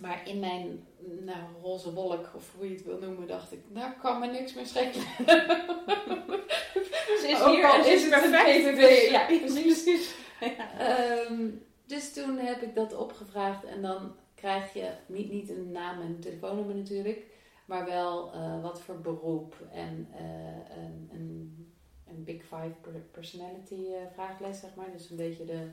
[0.01, 0.87] Maar in mijn
[1.21, 4.55] nou, roze wolk, of hoe je het wil noemen, dacht ik, nou kan me niks
[4.55, 4.93] meer schelen.
[7.21, 8.31] Ze is Ook hier al is het een.
[8.31, 10.15] PVV, ja, precies.
[10.79, 11.51] Ehm,
[11.87, 16.07] dus toen heb ik dat opgevraagd en dan krijg je niet, niet een naam en
[16.07, 17.27] een telefoonnummer natuurlijk,
[17.65, 21.73] maar wel eh, wat voor beroep en eh, een, een,
[22.09, 24.93] een Big Five per- personality eh, vraaglijst, zeg maar.
[24.93, 25.69] Dus een beetje de,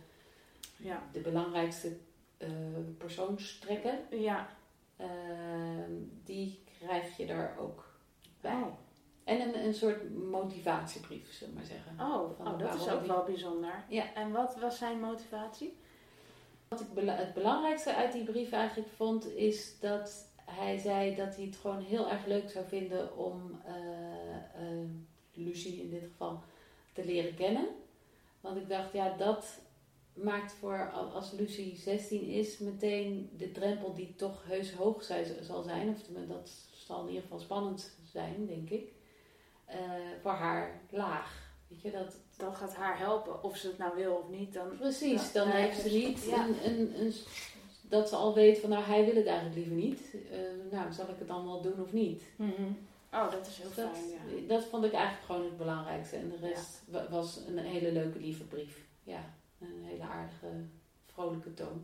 [0.77, 1.03] Ja.
[1.12, 1.97] de belangrijkste
[2.97, 3.99] persoonstrekken.
[4.10, 4.49] Ja.
[4.97, 5.91] Ehm,
[6.23, 7.86] die krijg je er ook
[8.41, 8.53] bij.
[8.53, 8.73] Oh.
[9.23, 11.99] En een, een soort motivatiebrief, zullen we maar zeggen.
[11.99, 13.84] Oh, oh, dat is ook wel bijzonder.
[13.89, 14.13] Ja.
[14.13, 15.77] En wat was zijn motivatie?
[16.71, 21.45] Wat ik het belangrijkste uit die brief eigenlijk vond, is dat hij zei dat hij
[21.45, 23.73] het gewoon heel erg leuk zou vinden om eh,
[24.55, 24.89] eh,
[25.34, 26.43] Lucie in dit geval
[26.93, 27.67] te leren kennen.
[28.41, 29.60] Want ik dacht, ja, dat
[30.13, 35.03] maakt voor al- als Lucie 16 is meteen de drempel die toch heus hoog
[35.41, 35.89] zal zijn.
[35.89, 38.91] Of dat zal in ieder geval spannend zijn, denk ik.
[39.65, 39.77] eh,
[40.21, 41.40] voor haar laag.
[41.71, 44.53] Weet je, dat, Dat gaat haar helpen, of ze het nou wil of niet.
[44.53, 44.77] Dan...
[44.77, 46.45] Precies, dan heeft ze niet ja.
[46.47, 47.13] een, een, een,
[47.81, 50.01] dat ze al weet van nou hij wil het eigenlijk liever niet.
[50.31, 50.39] Eh,
[50.71, 52.23] nou, zal ik het dan wel doen of niet?
[52.36, 52.71] Mhm.
[53.13, 54.47] Oh, dat is heel Dat, fijn, ja.
[54.47, 56.15] dat vond ik eigenlijk gewoon het belangrijkste.
[56.15, 58.86] En de rest wa- was een hele leuke, lieve brief.
[59.03, 60.47] Ja, een hele aardige,
[61.05, 61.84] vrolijke toon.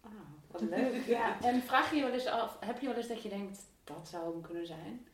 [0.00, 0.10] Ah,
[0.50, 1.04] wat leuk.
[1.16, 1.40] ja.
[1.42, 4.08] En vraag je je wel eens af, heb je wel eens dat je denkt, dat
[4.10, 5.06] zou hem kunnen zijn?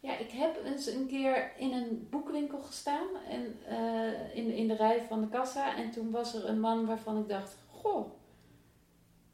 [0.00, 4.74] Ja, ik heb eens een keer in een boekwinkel gestaan en, uh, in, in de
[4.74, 5.76] rij van de kassa.
[5.76, 8.10] En toen was er een man waarvan ik dacht, goh.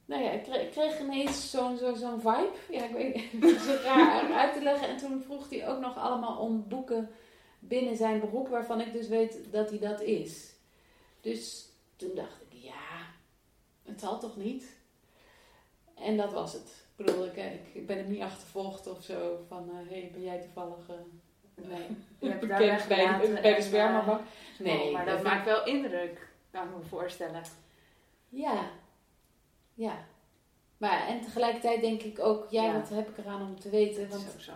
[0.05, 2.53] Nou ja, ik kreeg, ineens zo'n zo, zo'n vibe.
[2.71, 4.89] Ja, ik weet niet, is raar uit te leggen.
[4.89, 7.11] En toen vroeg hij ook nog allemaal om boeken
[7.59, 10.55] binnen zijn beroep, waarvan ik dus weet dat hij dat is.
[11.21, 13.07] Dus toen dacht ik, ja,
[13.83, 14.77] het zal toch niet?
[15.95, 16.82] En dat was het.
[16.97, 17.37] Ik bedoel, ik,
[17.73, 20.89] ik ben hem niet achtervolgd of zo van, hé, uh, hey, ben jij toevallig...
[20.89, 20.97] Uh,
[21.69, 21.87] nee,
[22.19, 24.21] je hebt daar bij, bij, de spermabank.
[24.59, 27.43] Nee, maar dat, maakt wel indruk, kan ik me voorstellen.
[28.29, 28.71] Ja,
[29.75, 30.05] ja.
[30.77, 32.73] Maar en tegelijkertijd denk ik ook, ja, ja.
[32.73, 34.09] wat heb ik eraan om te weten?
[34.09, 34.53] Want, zo, zo.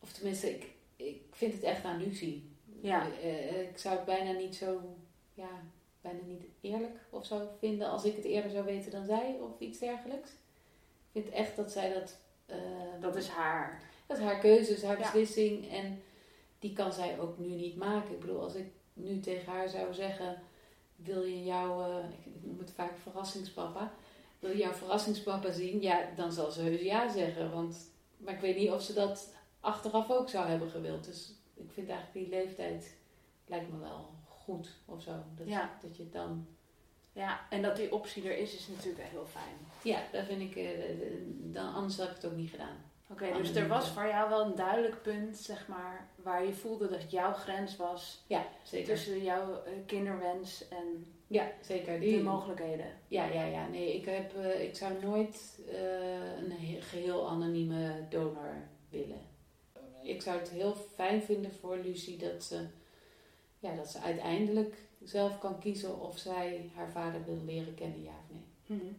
[0.00, 2.50] of tenminste, ik, ik vind het echt aan Lucie.
[2.80, 3.06] Ja.
[3.70, 4.80] ik zou het bijna niet zo,
[5.34, 5.62] ja,
[6.02, 9.50] bijna niet eerlijk of zo vinden als ik het eerder zou weten dan zij of
[9.58, 10.30] iets dergelijks.
[11.12, 12.20] Ik vind echt dat zij dat.
[12.46, 12.56] Uh,
[13.00, 13.82] dat is haar.
[14.06, 15.02] Dat is haar keuze, is haar ja.
[15.02, 16.02] beslissing en
[16.58, 18.12] die kan zij ook nu niet maken.
[18.12, 20.42] Ik bedoel, als ik nu tegen haar zou zeggen:
[20.96, 23.92] Wil je jouw, uh, ik noem het vaak verrassingspapa,
[24.38, 25.80] wil je jouw verrassingspapa zien?
[25.80, 27.52] Ja, dan zal ze heus ja zeggen.
[27.52, 31.04] Want, maar ik weet niet of ze dat achteraf ook zou hebben gewild.
[31.04, 32.96] Dus ik vind eigenlijk die leeftijd
[33.46, 34.10] lijkt me wel
[34.44, 35.12] goed of zo.
[35.36, 35.78] Dat, ja.
[35.82, 36.46] dat je dan.
[37.12, 39.56] Ja, en dat die optie er is, is natuurlijk heel fijn.
[39.82, 40.56] Ja, dat vind ik.
[40.56, 40.68] Uh,
[41.28, 42.76] dan, anders had ik het ook niet gedaan.
[43.08, 46.52] Oké, okay, dus er was voor jou wel een duidelijk punt, zeg maar, waar je
[46.52, 48.24] voelde dat jouw grens was.
[48.26, 48.94] Ja, zeker.
[48.94, 52.00] Tussen jouw uh, kinderwens en ja, zeker.
[52.00, 52.86] Die, de mogelijkheden.
[53.08, 53.66] Ja, ja, ja.
[53.66, 55.60] Nee, ik, heb, uh, ik zou nooit
[56.38, 59.20] een geheel anonieme donor willen.
[60.02, 62.66] Ik zou het heel fijn vinden voor Lucie dat ze
[63.62, 68.10] ja, dat ze uiteindelijk zelf kan kiezen of zij haar vader wil leren kennen, ja
[68.10, 68.78] of nee.
[68.78, 68.96] Mm-hmm.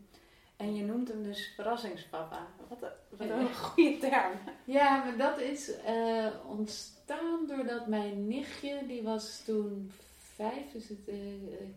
[0.55, 2.47] En je noemt hem dus verrassingspapa.
[2.69, 4.31] Wat, wat een goede term.
[4.65, 11.07] Ja, maar dat is uh, ontstaan doordat mijn nichtje, die was toen vijf, dus het
[11.07, 11.15] uh,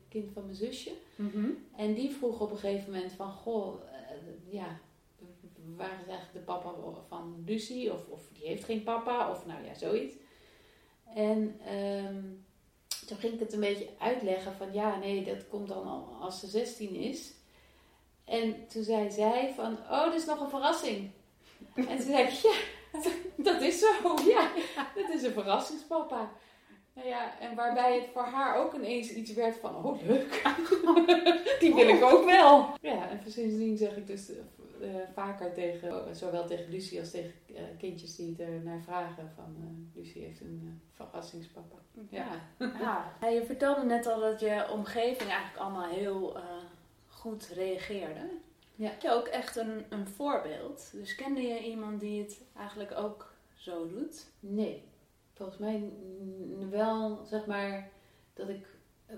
[0.08, 0.92] kind van mijn zusje.
[1.14, 1.66] Mm-hmm.
[1.76, 4.78] En die vroeg op een gegeven moment van, goh, uh, ja,
[5.76, 6.74] waar is eigenlijk de papa
[7.08, 7.92] van Lucie?
[7.92, 10.14] Of, of die heeft geen papa, of nou ja, zoiets.
[11.14, 11.60] En...
[11.74, 12.44] Um,
[13.06, 16.40] toen ging ik het een beetje uitleggen van ja, nee, dat komt dan al als
[16.40, 17.32] ze 16 is.
[18.24, 21.10] En toen zei zij van, oh, dat is nog een verrassing.
[21.74, 22.54] En toen zei ik, ja,
[23.52, 23.86] dat is zo,
[24.36, 24.50] ja,
[24.94, 26.32] dat is een verrassingspapa.
[26.92, 30.42] Nou ja, en waarbij het voor haar ook ineens iets werd van, oh leuk,
[31.60, 32.68] die wil ik ook wel.
[32.80, 34.30] Ja, en sindsdien zeg ik dus
[34.80, 39.56] uh, vaker tegen, zowel tegen Lucie als tegen uh, kindjes die er naar vragen van
[39.60, 41.76] uh, Lucie heeft een verrassingspapa.
[42.08, 42.26] Ja.
[42.58, 43.12] Ja.
[43.20, 43.28] ja.
[43.28, 46.36] Je vertelde net al dat je omgeving eigenlijk allemaal heel
[47.06, 48.30] goed reageerde.
[48.74, 48.88] Ja.
[48.88, 50.90] Heb je ook echt een, een voorbeeld?
[50.92, 54.26] Dus kende je iemand die het eigenlijk ook zo doet?
[54.40, 54.84] Nee.
[55.34, 55.92] Volgens mij
[56.70, 57.90] wel, zeg maar,
[58.34, 58.66] dat ik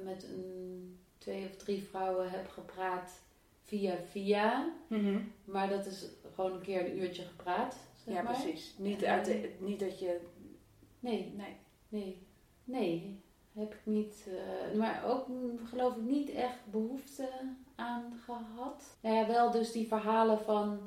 [0.03, 3.23] met een, twee of drie vrouwen heb gepraat
[3.69, 4.73] via via.
[4.87, 5.33] Mm-hmm.
[5.45, 7.77] Maar dat is gewoon een keer een uurtje gepraat.
[8.05, 8.33] Zeg ja, maar.
[8.33, 8.75] precies.
[8.79, 10.21] Niet, uit de, niet dat je.
[11.01, 11.33] Nee.
[11.37, 11.57] Nee.
[11.89, 12.27] Nee.
[12.65, 13.21] Nee.
[13.53, 14.27] Heb ik niet.
[14.29, 15.27] Uh, maar ook
[15.65, 17.29] geloof ik niet echt behoefte
[17.75, 18.97] aan gehad.
[19.01, 20.79] Nou ja, wel dus die verhalen van.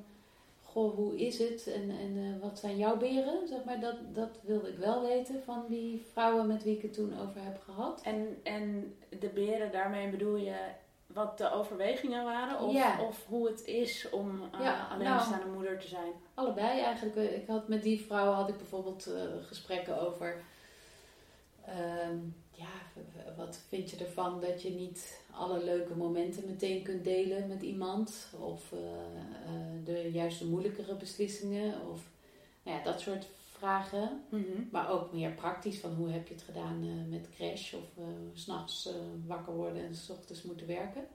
[0.62, 3.48] Goh, hoe is het en, en uh, wat zijn jouw beren?
[3.48, 6.94] Zeg maar, dat, dat wilde ik wel weten van die vrouwen met wie ik het
[6.94, 8.02] toen over heb gehad.
[8.04, 10.56] En, en de beren, daarmee bedoel je
[11.13, 12.60] wat de overwegingen waren?
[12.60, 13.02] Of, Ja.
[13.02, 16.12] of hoe het is om uh, Ja, alleenstaande moeder te zijn?
[16.34, 17.15] Allebei eigenlijk.
[17.15, 20.41] Ik had met die vrouw had ik bijvoorbeeld eh, gesprekken over.
[21.65, 22.17] ehm,
[22.52, 23.02] ja,
[23.38, 28.34] wat vind je ervan dat je niet alle leuke momenten meteen kunt delen met iemand?
[28.39, 31.74] Of eh, eh, de juiste moeilijkere beslissingen?
[31.91, 32.02] Of
[32.63, 33.28] nou ja, dat soort
[33.62, 34.24] vragen.
[34.71, 37.84] Maar ook meer praktisch van hoe heb je het gedaan eh, met crash of
[38.34, 38.93] s s'nachts eh,
[39.28, 41.08] wakker worden en s ochtends moeten werken.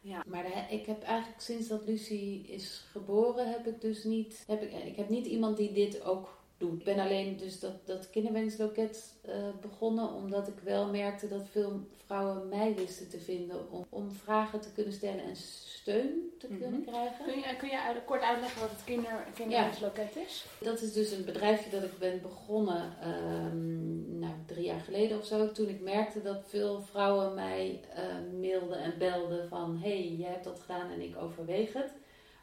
[0.00, 0.22] Ja.
[0.26, 4.62] Maar de- ik heb eigenlijk sinds dat Lucie is geboren, heb ik dus niet, heb
[4.62, 9.14] ik, ik heb niet iemand die dit ook Ik ben alleen dus dat, dat kinderwensloket
[9.22, 14.12] eh, begonnen omdat ik wel merkte dat veel vrouwen mij wisten te vinden om, om
[14.12, 16.58] vragen te kunnen stellen en steun te Mhm.
[16.60, 17.24] kunnen krijgen.
[17.24, 20.46] Kun je, kun je kort uitleggen wat het kinder, kinderwensloket is?
[20.60, 25.24] Dat is dus een bedrijfje dat ik ben begonnen ehm, nou, drie jaar geleden of
[25.26, 25.52] zo.
[25.52, 28.04] Toen ik merkte dat veel vrouwen mij eh,
[28.40, 29.76] mailden en belden van...
[29.82, 31.92] hé, hey, jij hebt dat gedaan en ik overweeg het.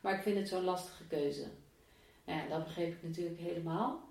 [0.01, 1.45] Maar ik vind het zo'n lastige keuze.
[2.25, 4.01] Nou ja, dat begreep ik natuurlijk helemaal.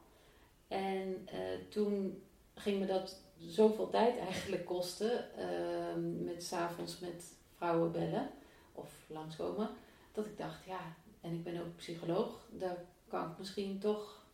[0.68, 2.22] En eh, toen
[2.55, 5.37] ging me dat zoveel tijd eigenlijk kosten...
[5.37, 8.31] ehm, met s'avonds met vrouwen bellen
[8.72, 9.70] of langskomen...
[10.12, 12.46] dat ik dacht, ja, en ik ben ook psycholoog...
[12.51, 14.25] daar kan ik misschien toch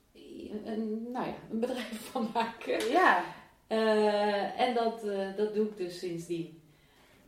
[0.64, 2.88] een, nou ja, een bedrijf van maken.
[2.88, 3.24] Ja.
[3.68, 6.62] Uh, en dat, uh, dat doe ik dus sindsdien.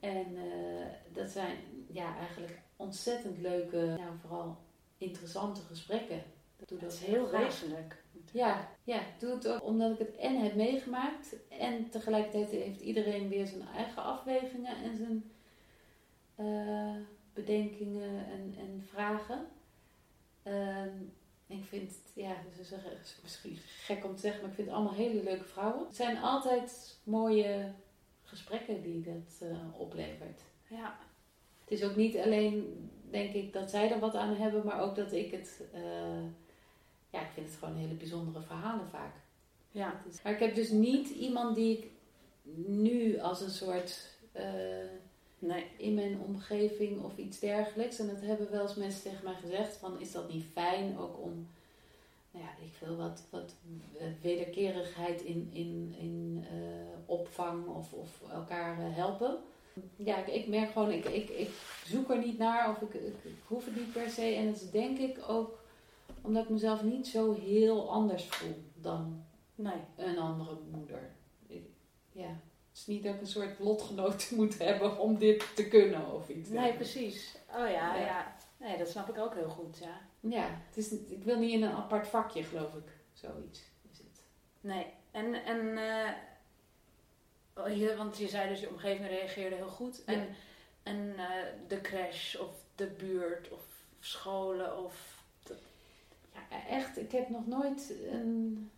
[0.01, 4.59] En uh, dat zijn ja, eigenlijk ontzettend leuke, nou, vooral
[4.99, 6.23] interessante gesprekken.
[6.61, 8.03] Dat, doe dat is heel wezenlijk.
[8.33, 11.37] Ja, ja, doe het ook omdat ik het en heb meegemaakt.
[11.49, 15.31] En tegelijkertijd heeft iedereen weer zijn eigen afwegingen en zijn
[17.33, 19.47] bedenkingen en, en vragen.
[20.43, 20.97] Ehm,
[21.47, 24.77] ik vind het, ja, dus is misschien gek om te zeggen, maar ik vind het
[24.77, 25.87] allemaal hele leuke vrouwen.
[25.87, 27.73] Het zijn altijd mooie
[28.23, 30.41] gesprekken die dat uh, oplevert.
[30.69, 30.99] Ja.
[31.61, 34.97] Het is ook niet alleen, denk ik, dat zij er wat aan hebben, maar ook
[34.97, 36.23] dat ik het, uh,
[37.11, 39.15] ja, ik vind het gewoon hele bijzondere verhalen vaak.
[39.71, 40.03] Ja.
[40.23, 41.87] Maar ik heb dus niet iemand die ik
[42.67, 44.43] nu als een soort uh,
[45.39, 45.67] nee.
[45.77, 47.99] in mijn omgeving of iets dergelijks.
[47.99, 51.23] En dat hebben wel eens mensen tegen mij gezegd: van is dat niet fijn ook
[51.23, 51.49] om,
[52.31, 53.55] nou ja, ik wil wat, wat
[54.23, 56.61] wederkerigheid in, in, in uh,
[57.07, 59.39] opvang of, of elkaar uh, helpen.
[59.97, 61.51] Ja, ik, ik, merk gewoon, ik, ik, ik
[61.87, 64.23] zoek er niet naar of ik, ik, ik hoef het niet per se.
[64.23, 65.60] En dat is denk ik ook
[66.23, 69.81] omdat ik mezelf niet zo heel anders voel dan nee.
[69.97, 71.11] een andere moeder.
[71.47, 71.65] Ik,
[72.13, 72.29] ja.
[72.71, 76.29] Het is niet dat ik een soort lotgenoot moet hebben om dit te kunnen of
[76.29, 76.49] iets.
[76.49, 77.37] Nee, precies.
[77.49, 78.37] Oh ja, ja, ja.
[78.57, 80.01] Nee, dat snap ik ook heel goed, ja.
[80.21, 82.93] Ja, het is, ik wil niet in een apart vakje, geloof ik.
[83.13, 84.23] Zoiets is het.
[84.61, 86.09] Nee, en, en uh,
[87.79, 90.05] je, want je zei dus, je omgeving reageerde heel goed.
[90.05, 90.27] En, Ja.
[90.83, 91.27] en uh,
[91.69, 93.63] de crash of de buurt of
[94.01, 95.20] scholen of...
[96.69, 98.71] Echt, ik heb nog nooit een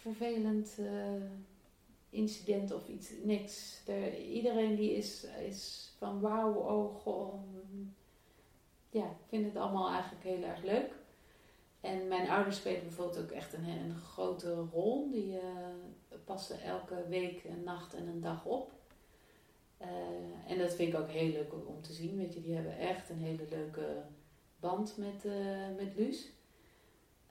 [0.00, 1.22] vervelend uh,
[2.10, 3.82] incident of iets, niks.
[3.86, 7.34] Er, iedereen die is, is van wauw, oh goh.
[8.90, 10.98] Ja, ik vind het allemaal eigenlijk heel erg leuk.
[11.80, 15.10] En mijn ouders spelen bijvoorbeeld ook echt een, grote rol.
[15.10, 15.40] Die uh,
[16.24, 18.72] passen elke week een nacht en een dag op.
[19.82, 19.88] Uh,
[20.46, 22.16] en dat vind ik ook heel leuk om te zien.
[22.16, 24.02] Weet je, die hebben echt een hele leuke
[24.60, 25.24] band met,
[25.76, 26.28] met Luus.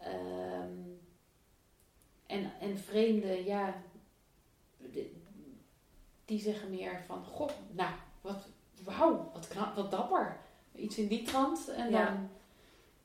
[0.08, 1.00] Um,
[2.26, 3.74] en, en vreemden, ja,
[6.26, 8.48] die, zeggen meer van, goh, nou, wat,
[8.84, 10.38] wauw, wat, knap, wat dapper.
[10.76, 12.06] Iets in die trant en Ja.
[12.06, 12.30] dan,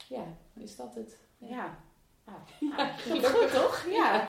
[0.09, 1.19] ja, is dat het.
[1.39, 1.77] Ja.
[2.27, 3.87] Ah, Ja, ah, gelukkig toch?
[3.91, 4.27] Ja.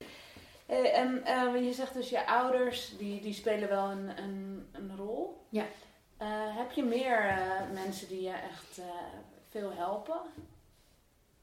[0.66, 4.96] Eh, en eh, je zegt dus je ouders, die, die spelen wel een, een, een
[4.96, 5.46] rol.
[5.48, 5.64] Ja.
[6.16, 7.38] Eh, heb je meer
[7.72, 8.80] mensen die je echt
[9.48, 10.20] veel helpen?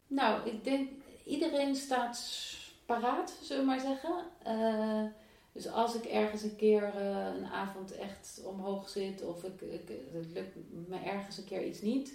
[0.07, 0.89] Nou, ik denk,
[1.25, 2.31] iedereen staat
[2.85, 4.15] paraat, zullen we maar zeggen.
[4.43, 5.03] Eh,
[5.51, 9.91] dus als ik ergens een keer eh, een avond echt omhoog zit of ik, ik,
[10.13, 10.55] het lukt
[10.87, 12.13] me ergens een keer iets niet,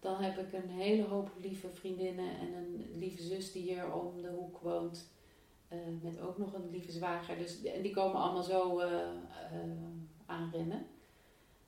[0.00, 4.22] dan heb ik een hele hoop lieve vriendinnen en een lieve zus die hier om
[4.22, 5.10] de hoek woont.
[5.68, 7.38] eh, met ook nog een lieve zwager.
[7.38, 8.80] Dus, en die komen allemaal zo
[10.26, 10.86] aanrennen.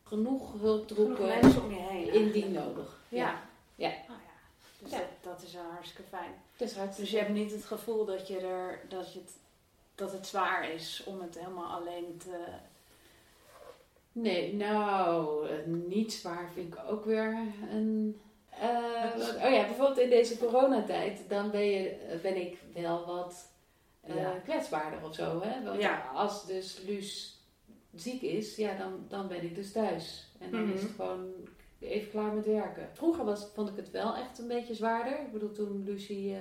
[0.02, 2.12] Genoeg Genoeg hulptroepen mensen om je heen.
[2.12, 3.02] indien nodig.
[3.08, 3.42] Ja.
[3.74, 3.88] Ja.
[3.88, 3.92] Ja.
[4.84, 4.98] Dus Ja.
[4.98, 6.30] Dat, dat is wel hartstikke fijn.
[6.56, 9.32] Is hartstikke Dus je hebt niet het gevoel dat, je er, dat, je het,
[9.94, 12.44] dat het zwaar is om het helemaal alleen te...
[14.12, 17.38] Nee, nou, niet zwaar vind ik ook weer
[17.70, 18.20] een.
[18.60, 19.10] eh,
[19.44, 23.48] oh ja, bijvoorbeeld in deze coronatijd, dan ben, je, ben ik wel wat
[24.00, 24.30] eh, Ja.
[24.44, 25.40] kwetsbaarder of zo.
[25.42, 25.62] Hè?
[25.64, 26.10] Want Ja.
[26.14, 27.38] als dus Luus
[27.94, 30.26] ziek is, ja, dan, dan ben ik dus thuis.
[30.38, 30.82] En dan is Mhm.
[30.86, 31.32] het gewoon
[31.84, 32.88] even klaar met werken.
[32.92, 35.20] Vroeger was, vond ik het wel echt een beetje zwaarder.
[35.20, 36.40] Ik bedoel, toen Lucie, eh,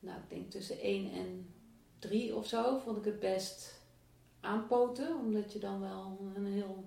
[0.00, 1.54] nou, ik denk tussen 1 en
[1.98, 3.80] 3 of zo, vond ik het best
[4.40, 5.16] aanpoten.
[5.18, 6.84] Omdat je dan wel een heel,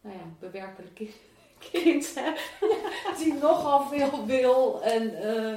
[0.00, 1.14] nou ja, bewerkelijk ki-
[1.70, 2.52] kind hebt.
[3.24, 4.82] die nogal veel wil.
[4.82, 5.52] En, eh,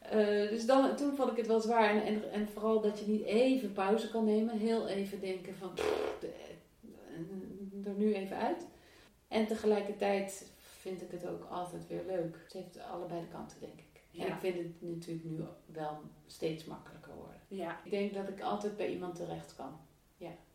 [0.00, 2.04] eh, dus dan, toen vond ik het wel zwaar.
[2.04, 4.58] En, en, vooral dat je niet even pauze kan nemen.
[4.58, 6.18] Heel even denken van, pff,
[7.84, 8.66] er nu even uit.
[9.30, 12.36] En tegelijkertijd vind ik het ook altijd weer leuk.
[12.44, 14.02] Het heeft allebei de kanten, denk ik.
[14.10, 14.24] Ja.
[14.24, 17.40] En ik vind het natuurlijk nu wel steeds makkelijker worden.
[17.48, 17.80] Ja.
[17.84, 19.78] Ik denk dat ik altijd bij iemand terecht kan.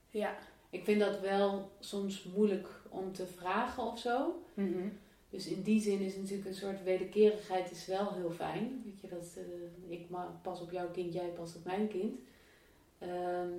[0.09, 0.35] Ja.
[0.69, 4.43] Ik vind dat wel soms moeilijk om te vragen of zo.
[4.53, 4.87] Mhm.
[5.29, 8.81] Dus in die zin is natuurlijk een soort wederkerigheid is wel heel fijn.
[8.85, 10.07] Weet je, dat eh, ik
[10.41, 12.19] pas op jouw kind, jij pas op mijn kind.
[12.97, 13.51] Ehm,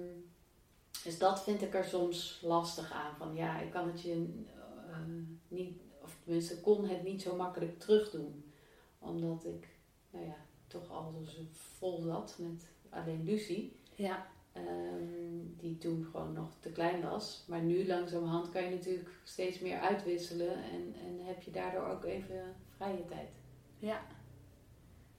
[1.04, 3.16] dus dat vind ik er soms lastig aan.
[3.16, 4.44] Van ja, ik kan het je
[5.48, 8.52] niet, of tenminste kon het niet zo makkelijk terugdoen.
[8.98, 9.68] Omdat ik,
[10.10, 10.36] nou ja,
[10.66, 13.76] toch al zo vol zat met alleen Lucie.
[13.94, 14.26] Ja.
[14.52, 17.44] Ehm, die toen gewoon nog te klein was.
[17.48, 22.04] Maar nu langzamerhand kan je natuurlijk steeds meer uitwisselen en, en heb je daardoor ook
[22.04, 23.28] even vrije tijd.
[23.78, 24.06] Ja.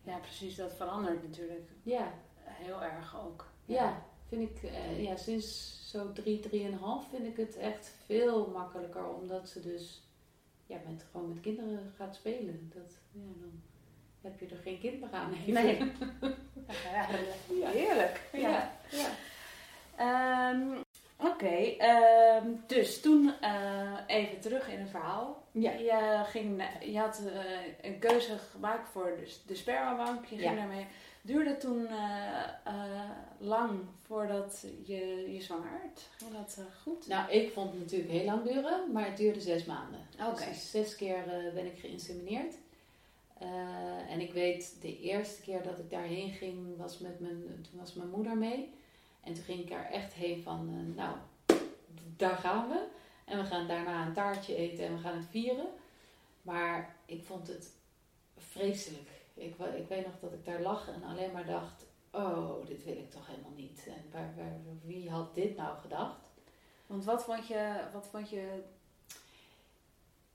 [0.04, 0.56] Ja, precies.
[0.56, 2.14] Dat verandert natuurlijk Ja,
[2.44, 3.46] heel erg ook.
[3.66, 4.06] ja.
[4.28, 9.08] vind ik, eh, ja, sinds zo drie, drieënhalf vind ik het echt veel makkelijker.
[9.08, 10.02] Omdat ze dus
[10.66, 12.72] ja, met, gewoon met kinderen gaat spelen.
[12.76, 13.62] Dat, ja, dan
[14.22, 15.34] heb je er geen kind meer aan.
[15.34, 15.54] even.
[15.54, 15.78] Nee.
[16.94, 17.08] ja,
[17.60, 17.70] Ja.
[17.70, 18.22] heerlijk.
[18.34, 18.72] Ja.
[18.90, 19.10] Ja.
[19.98, 20.78] Ehm,
[21.20, 25.44] Oké, ehm, dus toen eh, even terug in het verhaal.
[25.52, 25.72] Ja.
[25.72, 27.42] Je, ging, je had eh,
[27.92, 30.26] een keuze gemaakt voor de, de spermabank.
[30.26, 30.88] Je ging daarmee.
[31.22, 36.08] Duurde toen eh, eh, lang voordat je, je zwanger werd?
[36.18, 37.08] Ging dat eh, goed?
[37.08, 40.00] Nou, ik vond het natuurlijk heel lang duren, maar het duurde zes maanden.
[40.20, 40.46] Oké.
[40.46, 42.56] Dus zes keer ben ik geïnsemineerd.
[44.10, 47.94] En ik weet, de eerste keer dat ik daarheen ging, was met mijn, toen was
[47.94, 48.74] mijn moeder mee.
[49.24, 51.16] En toen ging ik er echt heen van, nou,
[52.18, 52.86] daar gaan we.
[53.26, 55.68] En we gaan daarna een taartje eten en we gaan het vieren.
[56.42, 57.72] Maar ik vond het
[58.38, 59.10] vreselijk.
[59.38, 62.98] Ik, ik weet nog dat ik daar lag en alleen maar dacht, oh, dit wil
[62.98, 63.88] ik toch helemaal niet.
[63.88, 66.30] En waar, waar, wie had dit nou gedacht?
[66.88, 68.64] Want wat vond je, wat vond je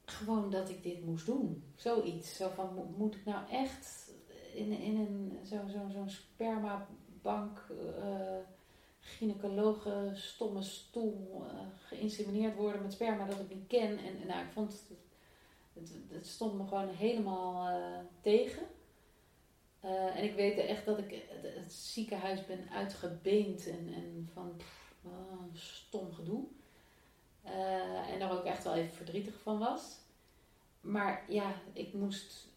[0.05, 1.65] Gewoon dat ik dit moest doen.
[1.77, 2.37] Zoiets.
[2.37, 4.11] Zo van, mo- moet ik nou echt
[4.55, 7.67] in, in een zo'n zo, zo'n spermabank,
[9.01, 11.55] gynaecologe, stomme stoel eh,
[11.87, 13.99] geïnsemineerd worden met sperma dat ik niet ken.
[13.99, 14.99] En, en nou, ik vond het,
[15.73, 18.63] het, het stond me gewoon helemaal eh, tegen.
[19.83, 24.57] Eh, en ik weet echt dat ik het, het ziekenhuis ben uitgebeend en, en van
[24.57, 26.45] pff, oh, stom gedoe.
[27.43, 29.97] Eh, en daar ook echt wel even verdrietig van was.
[30.81, 32.51] Maar ja, ik moest.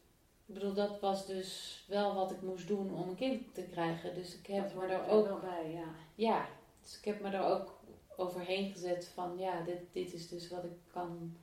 [0.45, 4.15] Ik bedoel, dat was dus wel wat ik moest doen om een kind te krijgen.
[4.15, 5.41] Dus ik heb me er er ook.
[5.41, 5.88] bij, ja.
[6.15, 6.47] Ja,
[6.82, 7.80] dus ik heb me er ook
[8.15, 11.38] overheen gezet van ja, dit, dit is dus wat ik kan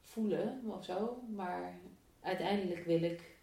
[0.00, 1.22] voelen of zo.
[1.34, 1.78] Maar
[2.20, 3.35] uiteindelijk wil ik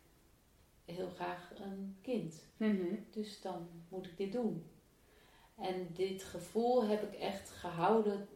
[0.85, 2.43] heel graag een kind.
[2.57, 2.95] Mhm.
[3.11, 4.65] Dus dan moet ik dit doen.
[5.57, 8.27] En dit gevoel heb ik echt gehouden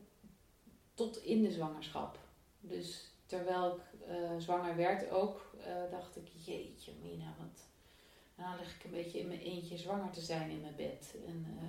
[0.93, 2.19] tot in de zwangerschap.
[2.59, 7.65] Dus terwijl ik eh, zwanger werd ook, eh, dacht ik, jeetje Mina, wat...
[8.35, 11.15] Nou lig ik een beetje in mijn eentje zwanger te zijn in mijn bed.
[11.27, 11.67] En eh,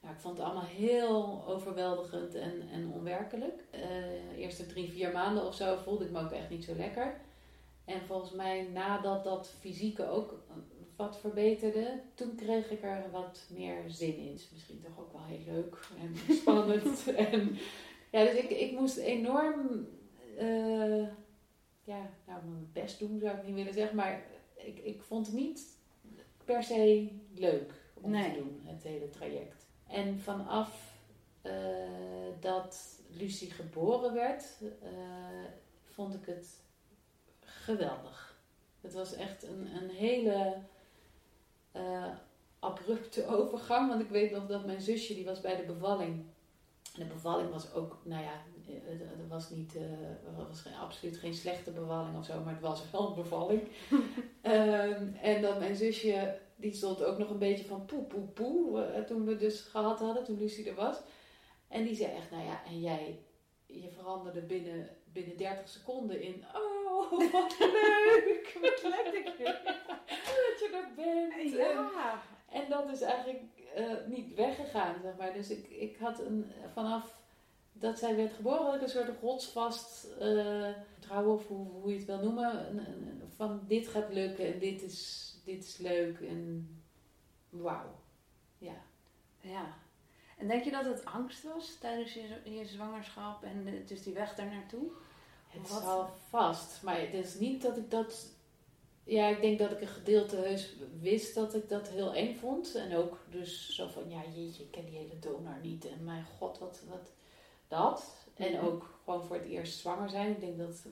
[0.00, 3.64] nou, ik vond het allemaal heel overweldigend en, en onwerkelijk.
[3.70, 7.20] Eh eerste drie, vier maanden of zo voelde ik me ook echt niet zo lekker.
[7.84, 10.42] En volgens mij nadat dat fysieke ook
[10.96, 14.32] wat verbeterde, toen kreeg ik er wat meer zin in.
[14.32, 17.14] Is misschien toch ook wel heel leuk en spannend.
[17.14, 17.56] en,
[18.10, 19.88] ja, dus ik, ik moest enorm,
[20.36, 21.06] eh,
[21.84, 24.22] ja, nou mijn best doen zou ik niet willen zeggen, maar
[24.54, 25.78] ik, ik vond het niet
[26.44, 28.32] per se leuk om Nee.
[28.32, 29.66] te doen, het hele traject.
[29.86, 30.92] En vanaf
[31.42, 31.52] eh,
[32.40, 34.44] dat Lucie geboren werd,
[34.82, 34.90] eh,
[35.84, 36.62] vond ik het
[37.64, 38.38] geweldig.
[38.80, 40.56] Het was echt een, een hele
[41.72, 42.12] eh,
[42.58, 43.88] abrupte overgang.
[43.88, 46.24] Want ik weet nog dat mijn zusje, die was bij de bevalling.
[46.94, 48.32] En de bevalling was ook, nou ja,
[48.66, 52.52] eh, het, het was niet, eh, was geen, absoluut geen slechte bevalling of zo, maar
[52.52, 53.62] het was wel een bevalling.
[54.40, 58.82] Ehm, en dat mijn zusje, die stond ook nog een beetje van poe, poe, poe,
[58.82, 60.96] eh, toen we dus gehad hadden, toen Lucie er was.
[61.68, 63.18] En die zei echt, nou ja, en jij,
[63.66, 69.38] je veranderde binnen, binnen 30 seconden in, oh, wat leuk, wat leuk dat
[70.58, 71.32] je er bent.
[71.34, 72.22] En- Ja.
[72.50, 73.42] en dat is eigenlijk
[73.74, 75.32] eh, niet weggegaan, zeg maar.
[75.32, 77.16] Dus ik, ik had een, vanaf
[77.72, 81.96] dat zij werd geboren, had ik een soort rotsvast eh vertrouwen, of hoe, hoe je
[81.96, 86.20] het wil noemen, een- een- van dit gaat lukken en dit is, dit is leuk
[86.20, 86.68] en
[87.48, 88.00] wauw.
[88.58, 88.76] Ja.
[89.40, 89.76] Ja.
[90.38, 94.14] En denk je dat het angst was tijdens je, je zwangerschap en de- dus die
[94.14, 94.90] weg daar naartoe?
[95.60, 95.82] Het Wat?
[95.82, 98.32] zal vast, maar het is niet dat ik dat...
[99.04, 102.74] Ja, ik denk dat ik een gedeelte heus wist dat ik dat heel eng vond.
[102.74, 105.86] En ook dus zo van, ja jeetje, ik ken die hele donor niet.
[105.88, 107.10] En mijn god, wat, wat
[107.68, 108.04] dat.
[108.36, 108.64] En Mhm.
[108.64, 110.30] ook gewoon voor het eerst zwanger zijn.
[110.30, 110.82] Ik denk dat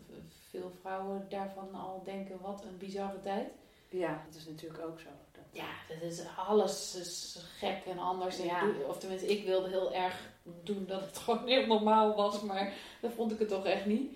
[0.50, 3.48] veel vrouwen daarvan al denken, wat een bizarre tijd.
[3.88, 5.08] Ja, dat is natuurlijk ook zo.
[5.32, 8.38] Dat- Ja, dat is, alles is gek en anders.
[8.38, 8.68] En Ja.
[8.88, 10.30] of tenminste, ik wilde heel erg
[10.62, 12.40] doen dat het gewoon heel normaal was.
[12.42, 14.12] Maar dat vond ik het toch echt niet.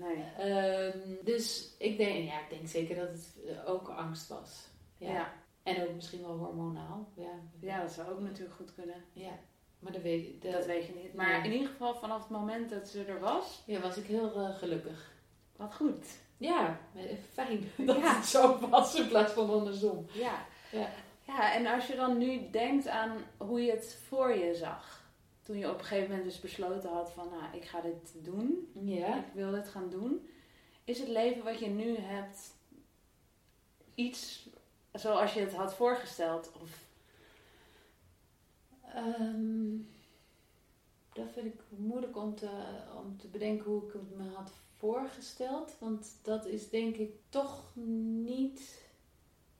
[0.00, 0.24] Nee.
[0.38, 4.66] Ehm, dus ik denk, ja, ik denk zeker dat het eh, ook angst was.
[4.96, 5.12] Ja.
[5.12, 5.32] Ja.
[5.62, 7.08] En ook misschien wel hormonaal.
[7.16, 9.04] Ja, ja, dat zou ook natuurlijk goed kunnen.
[9.12, 9.32] ja.
[9.78, 11.14] maar dat weet, dat, Dat weet je niet.
[11.14, 14.34] Maar in ieder geval vanaf het moment dat ze er was, ja, was ik heel
[14.34, 15.12] eh, gelukkig.
[15.56, 16.06] wat goed.
[16.36, 18.16] Ja, eh, fijn dat Ja.
[18.16, 20.06] het zo was in plaats van andersom.
[20.12, 20.46] Ja.
[20.72, 20.88] Ja.
[21.26, 24.99] Ja, en als je dan nu denkt aan hoe je het voor je zag.
[25.42, 28.70] Toen je op een gegeven moment dus besloten had van, nou, ik ga dit doen.
[28.72, 29.16] Ja.
[29.18, 30.28] Ik wil dit gaan doen.
[30.84, 32.54] Is het leven wat je nu hebt
[33.94, 34.48] iets
[34.92, 36.52] zoals je het had voorgesteld?
[36.60, 36.88] Of...
[38.94, 39.76] Ehm,
[41.12, 42.50] dat vind ik moeilijk om te,
[42.96, 45.76] om te bedenken hoe ik het me had voorgesteld.
[45.78, 47.64] Want dat is denk ik toch
[48.24, 48.88] niet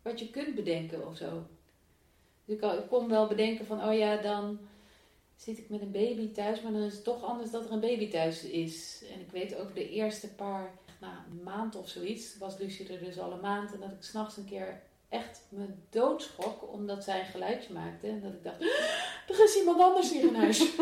[0.02, 1.46] wat je kunt bedenken of zo.
[2.44, 4.58] Dus ik, ik kon wel bedenken van, oh ja, dan
[5.40, 7.80] zit ik met een baby thuis, maar dan is het toch anders dat er een
[7.80, 9.04] baby thuis is.
[9.12, 13.04] En ik weet ook de eerste paar, na een maand of zoiets, was Lucie er
[13.04, 13.72] dus al een maand.
[13.72, 18.06] En dat ik s'nachts een keer echt me doodschok, omdat zij een geluidje maakte.
[18.06, 18.60] En dat ik dacht,
[19.28, 20.76] er is iemand anders hier in huis.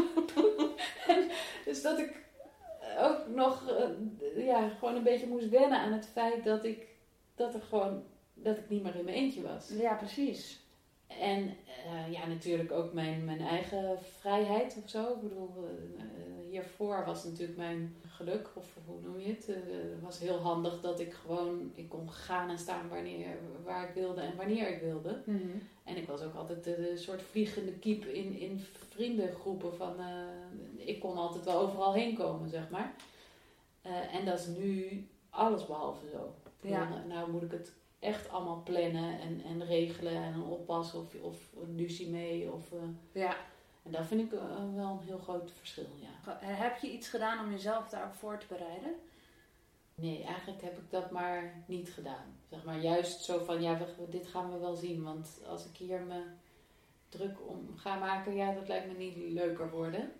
[1.65, 2.27] dus dat ik
[2.99, 6.87] ook nog, eh, ja, gewoon een beetje moest wennen aan het feit dat ik,
[7.35, 8.03] dat er gewoon,
[8.35, 9.69] dat ik niet meer in mijn eentje was.
[9.69, 10.67] Ja, precies.
[11.09, 11.57] En
[11.87, 15.13] uh, ja, natuurlijk ook mijn, mijn eigen vrijheid of zo.
[15.13, 16.03] Ik bedoel, uh,
[16.51, 19.47] hiervoor was natuurlijk mijn geluk, of hoe noem je het?
[19.47, 23.95] Het was heel handig dat ik gewoon, ik kon gaan en staan wanneer, waar ik
[23.95, 25.23] wilde en wanneer ik wilde.
[25.25, 25.63] Mm -hmm.
[25.85, 29.95] En ik was ook altijd de, soort vliegende kiep in, in vriendengroepen van,
[30.77, 32.95] ik kon altijd wel overal heen komen, zeg maar.
[34.13, 36.35] en dat is nu alles behalve zo.
[36.61, 37.05] Ja.
[37.09, 41.37] nou moet ik het echt allemaal plannen en, en regelen en oppassen of, of
[41.77, 42.53] Lucie mee.
[42.53, 42.81] Of, uh,
[43.13, 43.37] ja.
[43.83, 44.41] En dat vind ik uh,
[44.75, 46.39] wel een heel groot verschil, ja.
[46.41, 48.95] Heb je iets gedaan om jezelf daarop voor te bereiden?
[49.95, 52.37] Nee, eigenlijk heb ik dat maar niet gedaan.
[52.51, 55.03] Zeg maar juist zo van, ja, we, dit gaan we wel zien.
[55.03, 56.23] Want als ik hier me
[57.09, 60.13] druk om ga maken, ja, dat lijkt me niet leuker worden.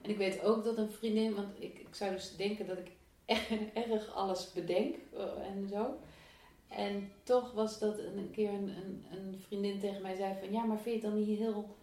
[0.00, 2.90] En ik weet ook dat een vriendin, want ik, ik zou dus denken dat ik
[3.90, 4.96] erg, alles bedenk
[5.42, 5.98] en zo.
[6.76, 10.64] En toch was dat een keer een, een, een, vriendin tegen mij zei van ja,
[10.64, 11.76] maar vind je het dan niet heel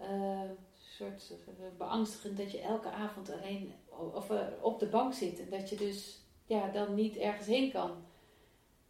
[0.00, 1.32] uh, soort
[1.76, 3.74] beangstigend dat je elke avond alleen
[4.14, 7.72] of, uh, op de bank zit en dat je dus ja, dan niet ergens heen
[7.72, 7.90] kan.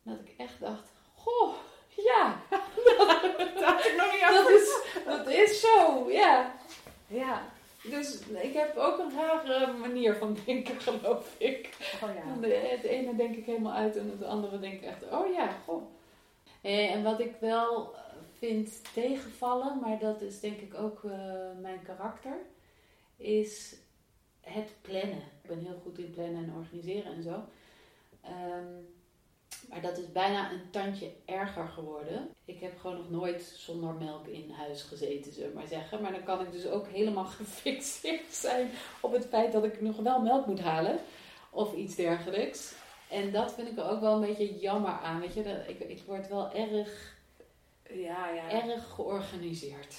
[0.02, 1.54] Dat ik echt dacht, goh,
[1.88, 2.42] ja,
[2.86, 6.54] dat had ik nog niet dat is, dat is zo, ja.
[7.06, 7.56] Ja.
[7.90, 11.76] Dus ik heb ook een rare manier van denken, geloof ik.
[12.02, 12.48] Oh ja.
[12.50, 15.82] Het ene denk ik helemaal uit en het andere denk ik echt, oh ja, goh.
[16.60, 17.94] En wat ik wel
[18.38, 21.12] vind tegenvallen, maar dat is denk ik ook uh,
[21.60, 22.36] mijn karakter,
[23.16, 23.76] is
[24.40, 25.22] het plannen.
[25.42, 27.44] Ik ben heel goed in plannen en organiseren en zo.
[28.24, 28.97] Um,
[29.68, 32.28] maar dat is bijna een tandje erger geworden.
[32.44, 36.02] Ik heb gewoon nog nooit zonder melk in huis gezeten, zullen we maar zeggen.
[36.02, 39.96] Maar dan kan ik dus ook helemaal gefixeerd zijn op het feit dat ik nog
[39.96, 41.00] wel melk moet halen.
[41.50, 42.74] Of iets dergelijks.
[43.08, 45.20] En dat vind ik er ook wel een beetje jammer aan.
[45.20, 47.16] Weet je, dat, ik, ik word wel erg,
[47.90, 48.50] ja, ja.
[48.50, 49.96] erg georganiseerd.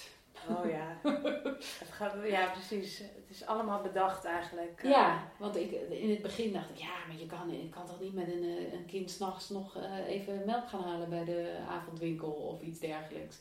[0.50, 0.98] Oh ja.
[1.84, 2.98] het gaat, ja, precies.
[2.98, 4.80] Het is allemaal bedacht eigenlijk.
[4.84, 8.00] Ja, want ik, in het begin dacht ik, ja, maar je kan, je kan toch
[8.00, 12.32] niet met een, een kind s'nachts nog uh, even melk gaan halen bij de avondwinkel
[12.32, 13.38] of iets dergelijks.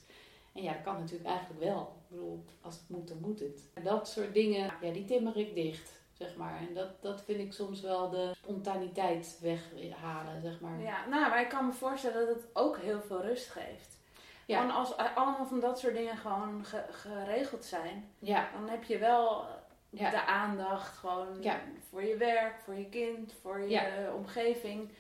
[0.52, 1.80] En ja, dat kan natuurlijk eigenlijk wel.
[1.80, 3.84] Ik bedoel, als het moet, dan moet het.
[3.84, 5.96] Dat soort dingen, ja, die timmer ik dicht.
[6.12, 6.59] Zeg maar.
[6.68, 10.80] En dat, dat vind ik soms wel de spontaniteit weghalen, zeg maar.
[10.80, 13.97] Ja, nou, maar ik kan me voorstellen dat het ook heel veel rust geeft.
[14.49, 14.61] Ja.
[14.61, 18.51] Gewoon als allemaal van dat soort dingen gewoon ge, geregeld zijn, ja.
[18.53, 19.44] dan heb je wel
[19.90, 20.11] ja.
[20.11, 21.26] de aandacht gewoon
[21.88, 24.12] voor je werk, voor je kind, voor je ja.
[24.14, 24.90] omgeving.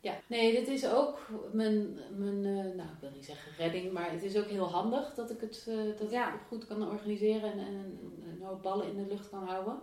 [0.00, 1.18] Ja, nee, dit is ook
[1.52, 5.14] mijn, mijn uh, nou ik wil niet zeggen redding, maar het is ook heel handig
[5.14, 6.34] dat ik het uh, dat ja.
[6.34, 9.82] ik goed kan organiseren en, en een, een hoop ballen in de lucht kan houden.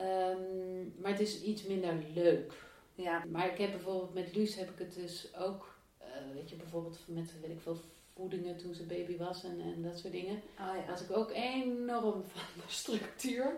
[0.00, 2.52] Um, maar het is iets minder leuk.
[2.94, 3.24] Ja.
[3.28, 6.98] Maar ik heb bijvoorbeeld met Luus heb ik het dus ook, uh, weet je, bijvoorbeeld
[7.06, 7.76] met, weet ik veel,
[8.16, 10.42] voedingen toen ze baby was en, en dat soort dingen.
[10.60, 10.90] Oh, ja.
[10.90, 13.56] Was ik ook enorm van de structuur.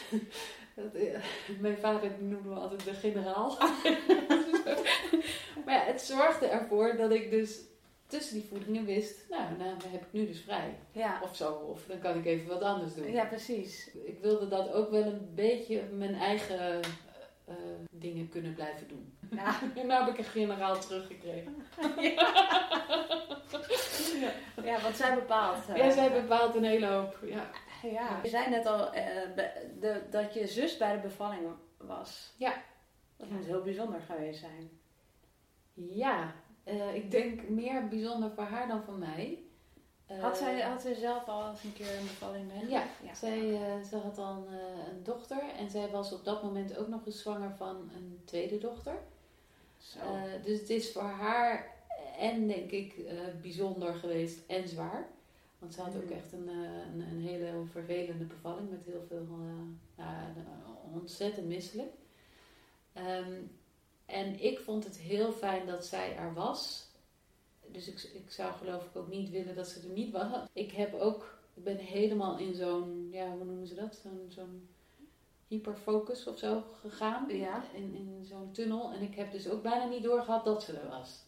[0.76, 1.18] dat, uh,
[1.60, 3.58] mijn vader noemde me altijd de generaal.
[5.64, 7.60] maar ja, het zorgde ervoor dat ik dus
[8.06, 10.78] tussen die voedingen wist, nou, nou heb ik nu dus vrij.
[10.92, 11.20] Ja.
[11.22, 13.10] Of zo, of dan kan ik even wat anders doen.
[13.10, 13.90] Ja, precies.
[14.04, 16.80] Ik wilde dat ook wel een beetje mijn eigen
[17.48, 17.54] uh,
[17.90, 19.18] dingen kunnen blijven doen.
[19.30, 19.60] Ja.
[19.76, 21.56] en nu heb ik een generaal teruggekregen.
[22.16, 22.32] ja.
[24.64, 25.68] ja, want zij bepaalt.
[25.68, 27.18] Uh, ja, zij bepaalt een hele hoop.
[27.22, 27.50] Ja.
[27.82, 29.02] Ja, je zei net al uh,
[29.80, 32.34] de, dat je zus bij de bevalling was.
[32.36, 32.54] Ja.
[33.16, 34.70] Dat moet heel bijzonder geweest zijn.
[35.74, 39.44] Ja, uh, ik denk meer bijzonder voor haar dan voor mij.
[40.20, 42.68] Had, zij, had zij zelf al eens een keer een bevalling mee?
[42.68, 43.14] Ja, ja.
[43.14, 44.52] Zij, uh, ze had al een,
[44.90, 48.58] een, dochter en zij was op dat moment ook nog eens zwanger van een tweede
[48.58, 48.94] dochter.
[50.44, 51.74] Dus het is voor haar
[52.18, 52.94] en denk ik
[53.42, 55.08] bijzonder geweest en zwaar.
[55.58, 59.26] Want ze had ook echt een, een, een hele vervelende bevalling met heel veel,
[60.92, 61.92] ontzettend misselijk.
[62.94, 63.50] Um,
[64.10, 66.88] en ik vond het heel fijn dat zij er was.
[67.66, 70.48] dus ik, ik zou geloof ik ook niet willen dat ze er niet was.
[70.52, 74.00] Ik heb ook, ik ben helemaal in zo'n, ja, hoe noemen ze dat?
[74.02, 74.68] Zo'n zo'n
[75.50, 77.24] hyperfocus of zo gegaan.
[77.28, 77.62] Ja.
[77.72, 78.92] In, in zo'n tunnel.
[78.92, 81.24] En ik heb dus ook bijna niet doorgehad dat ze er was.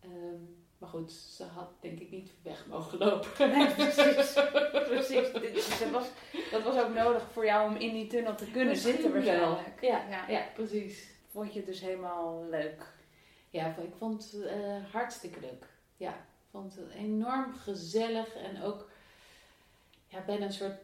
[0.00, 0.40] Ehm,
[0.78, 3.48] maar goed, ze had denk ik niet weg mogen lopen.
[3.50, 4.32] Nee, precies.
[4.86, 5.32] precies.
[5.32, 6.06] Dit- dat, was,
[6.50, 9.80] dat was ook nodig voor jou om in die tunnel te kunnen Misschien zitten waarschijnlijk.
[9.80, 10.28] Ja, Ja.
[10.28, 11.10] ja, precies.
[11.30, 12.94] Vond je het dus helemaal leuk?
[13.50, 15.66] Ja, ik vond het eh, hartstikke leuk.
[15.96, 18.90] Ja, ik vond het enorm gezellig en ook
[20.06, 20.78] ja, bijna een soort,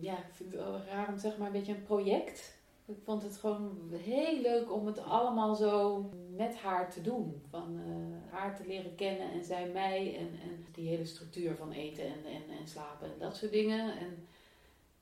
[0.00, 2.56] ja, ik vind het wel raar om zeggen, maar een beetje een project.
[2.86, 7.42] Ik vond het gewoon heel leuk om het allemaal zo met haar te doen.
[7.50, 11.72] Van eh, haar te leren kennen en zij mij en, en die hele structuur van
[11.72, 13.98] eten en, en, en slapen en dat soort dingen.
[13.98, 14.26] En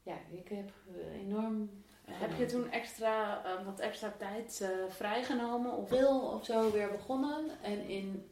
[0.03, 1.71] ja, ik heb eh, enorm
[2.05, 5.73] Heb je toen extra, eh, wat extra tijd vrijgenomen?
[5.73, 5.93] Of...
[5.93, 7.63] april of zo weer begonnen.
[7.63, 8.29] En in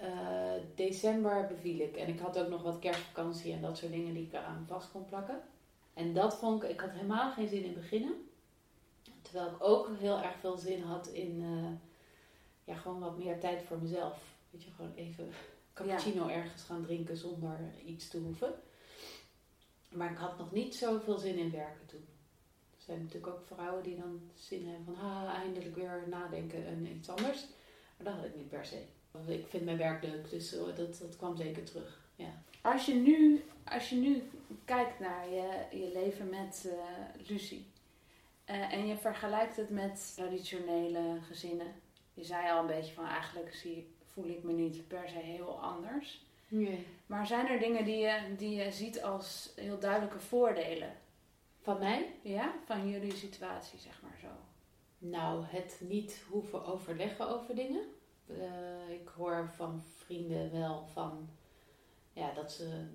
[0.75, 1.97] december beviel ik.
[1.97, 4.91] En ik had ook nog wat kerstvakantie en dat soort dingen die ik eraan vast
[4.91, 5.41] kon plakken.
[5.95, 8.29] En dat vond ik, ik had helemaal geen zin in beginnen.
[9.23, 11.71] Terwijl ik ook heel erg veel zin had in, eh,
[12.65, 14.19] ja, gewoon wat meer tijd voor mezelf.
[14.51, 15.31] Weet je, gewoon even
[15.75, 18.55] cappuccino ergens gaan drinken zonder iets te hoeven.
[19.89, 22.07] Maar ik had nog niet zoveel zin in werken toen.
[22.77, 26.87] Er zijn natuurlijk ook vrouwen die dan zin hebben van ah, eindelijk weer nadenken en
[26.87, 27.47] iets anders.
[27.97, 28.83] Maar dat had ik niet per se.
[29.27, 32.01] Ik vind mijn werk leuk, dus eh, dat, dat kwam zeker terug.
[32.17, 32.43] Ja.
[32.63, 34.23] Als je nu, als je nu
[34.65, 36.69] kijkt naar je, je leven met
[37.27, 37.73] Lucie
[38.45, 41.75] eh, en je vergelijkt het met traditionele gezinnen.
[42.15, 45.61] Je zei al een beetje van eigenlijk zie, voel ik me niet per se heel
[45.61, 46.25] anders.
[46.49, 46.87] Nee.
[47.07, 50.93] Maar zijn er dingen die je, die je ziet als heel duidelijke voordelen
[51.61, 52.15] Van mij?
[52.23, 54.29] ja, van jullie situatie, zeg maar zo?
[54.99, 57.85] Nou, het niet hoeven overleggen over dingen.
[58.27, 61.29] Eh, ik hoor van vrienden wel van
[62.13, 62.87] ja, dat ze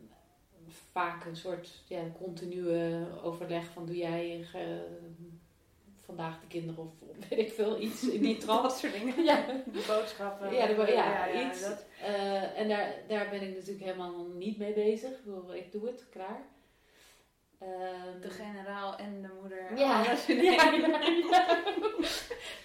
[0.91, 4.61] vaak een soort ja, continue overleg van doe jij eh,
[6.05, 6.89] vandaag de kinderen of
[7.30, 8.61] weet ik veel, iets in die trant.
[8.61, 9.24] Dat soort dingen.
[9.24, 9.45] Ja.
[9.65, 10.53] De boodschappen.
[10.53, 11.61] Ja, de bo- ja, iets.
[11.61, 15.09] dat- Eh, en daar, daar ben ik natuurlijk helemaal niet mee bezig.
[15.09, 16.41] Ik, bedoel, ik doe het, klaar.
[17.59, 19.78] Ehm, de generaal en de moeder.
[19.78, 20.05] Ja.
[20.28, 21.57] in ja, ja.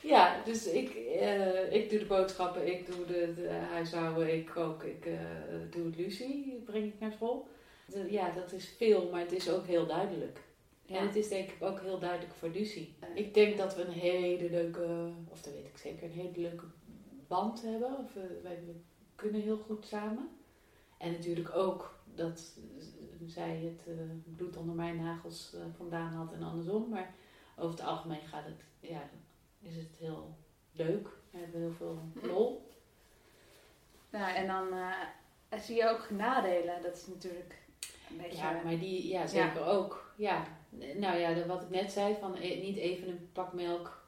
[0.03, 4.83] Ja, dus ik, eh, ik doe de boodschappen, ik doe de, de huishouden, ik kook,
[4.83, 5.13] ik eh,
[5.71, 7.49] doe het Lucie, breng ik naar school.
[8.09, 10.41] Ja, dat is veel, maar het is ook heel duidelijk.
[10.93, 10.99] Ja.
[10.99, 12.95] En het is denk ik ook heel duidelijk voor Lucie.
[13.15, 16.65] Ik denk dat we een hele leuke, of dat weet ik zeker, een hele leuke
[17.29, 17.99] band hebben.
[17.99, 18.75] Of, eh, wij we
[19.15, 20.29] kunnen heel goed samen.
[20.99, 22.59] En natuurlijk ook dat
[23.27, 24.05] zij het eh,
[24.37, 26.89] bloed onder mijn nagels eh, vandaan had en andersom.
[26.89, 27.15] Maar
[27.57, 29.11] over het algemeen gaat het, ja,
[29.61, 30.35] is het heel
[30.73, 31.09] leuk.
[31.31, 32.71] We hebben heel veel lol.
[34.11, 34.67] Ja, en dan
[35.61, 36.83] zie je ook nadelen.
[36.83, 37.62] Dat is natuurlijk
[38.17, 38.37] beetje...
[38.37, 40.13] Ja, maar die, ja, zeker ook.
[40.17, 40.45] Ja,
[40.97, 44.01] nou ja, de- wat ik net zei, van eh, niet even een pak melk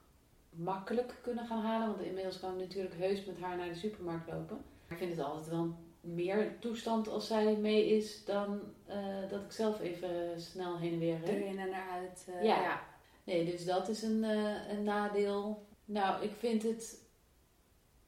[0.50, 1.86] makkelijk kunnen gaan halen.
[1.88, 4.64] Want inmiddels kan ik natuurlijk heus met haar naar de supermarkt lopen.
[4.88, 8.96] Ik vind het altijd wel meer toestand als zij mee is dan eh,
[9.30, 11.34] dat ik zelf even snel heen en weer ren.
[11.42, 12.28] erin en eruit.
[12.28, 12.62] eh, Ja.
[12.62, 12.82] ja.
[13.24, 15.66] Nee, dus dat is een, eh, een nadeel.
[15.84, 17.02] Nou, ik vind het.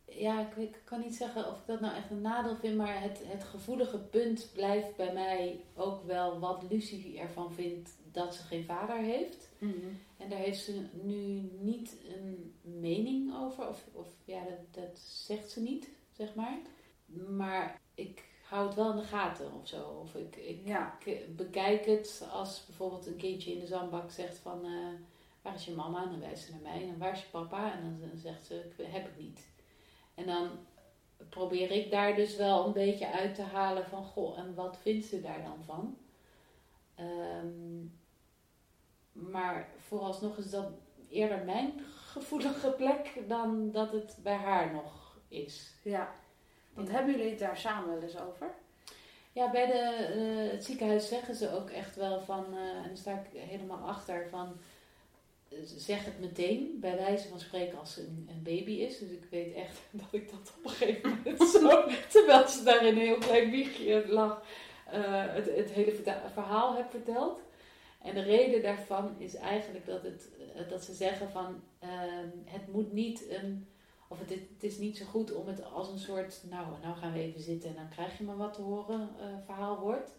[0.08, 3.02] Ja, ik, ik kan niet zeggen of ik dat nou echt een nadeel vind, maar
[3.02, 8.42] het, het gevoelige punt blijft bij mij ook wel wat Lucie ervan vindt dat ze
[8.42, 9.48] geen vader heeft.
[9.58, 9.72] Mhm.
[10.16, 15.50] En daar heeft ze nu niet een mening over, of, of ja, dat, dat zegt
[15.50, 16.58] ze niet, zeg maar.
[17.28, 19.88] Maar ik hou het wel in de gaten of zo.
[19.88, 20.98] Of ik, ik, Ja.
[21.04, 24.64] ik bekijk het als bijvoorbeeld een kindje in de zandbak zegt van...
[24.64, 24.70] eh,
[25.42, 26.02] waar is je mama?
[26.02, 26.80] En dan wijst ze naar mij.
[26.82, 27.72] En dan waar is je papa?
[27.72, 29.46] En dan, dan zegt ze, ik heb het niet.
[30.16, 30.50] En dan
[31.28, 34.04] probeer ik daar dus wel een beetje uit te halen van...
[34.04, 35.98] Goh, en wat vindt ze daar dan van?
[36.94, 37.84] Ehm,
[39.12, 40.70] maar vooralsnog is dat
[41.10, 45.74] eerder mijn gevoelige plek dan dat het bij haar nog is.
[45.82, 46.14] ja.
[46.74, 48.54] Want hebben jullie het daar samen wel eens over?
[49.32, 52.96] Ja, bij de, eh, het ziekenhuis zeggen ze ook echt wel van, eh, en daar
[52.96, 54.56] sta ik helemaal achter, van
[55.76, 58.98] zeg het meteen, bij wijze van spreken als ze een, een baby is.
[58.98, 61.84] Dus ik weet echt dat ik dat op een gegeven moment zo,
[62.18, 64.42] terwijl ze daar in een heel klein wiegje lag,
[64.86, 65.94] eh, het, het hele
[66.32, 67.40] verhaal heb verteld.
[68.02, 72.72] En de reden daarvan is eigenlijk dat, het, eh, dat ze zeggen van, ehm, het
[72.72, 73.66] moet niet een...
[74.08, 77.12] Of het, het is niet zo goed om het als een soort, nou, nou gaan
[77.12, 80.10] we even zitten en dan krijg je maar wat te horen eh, verhaal wordt.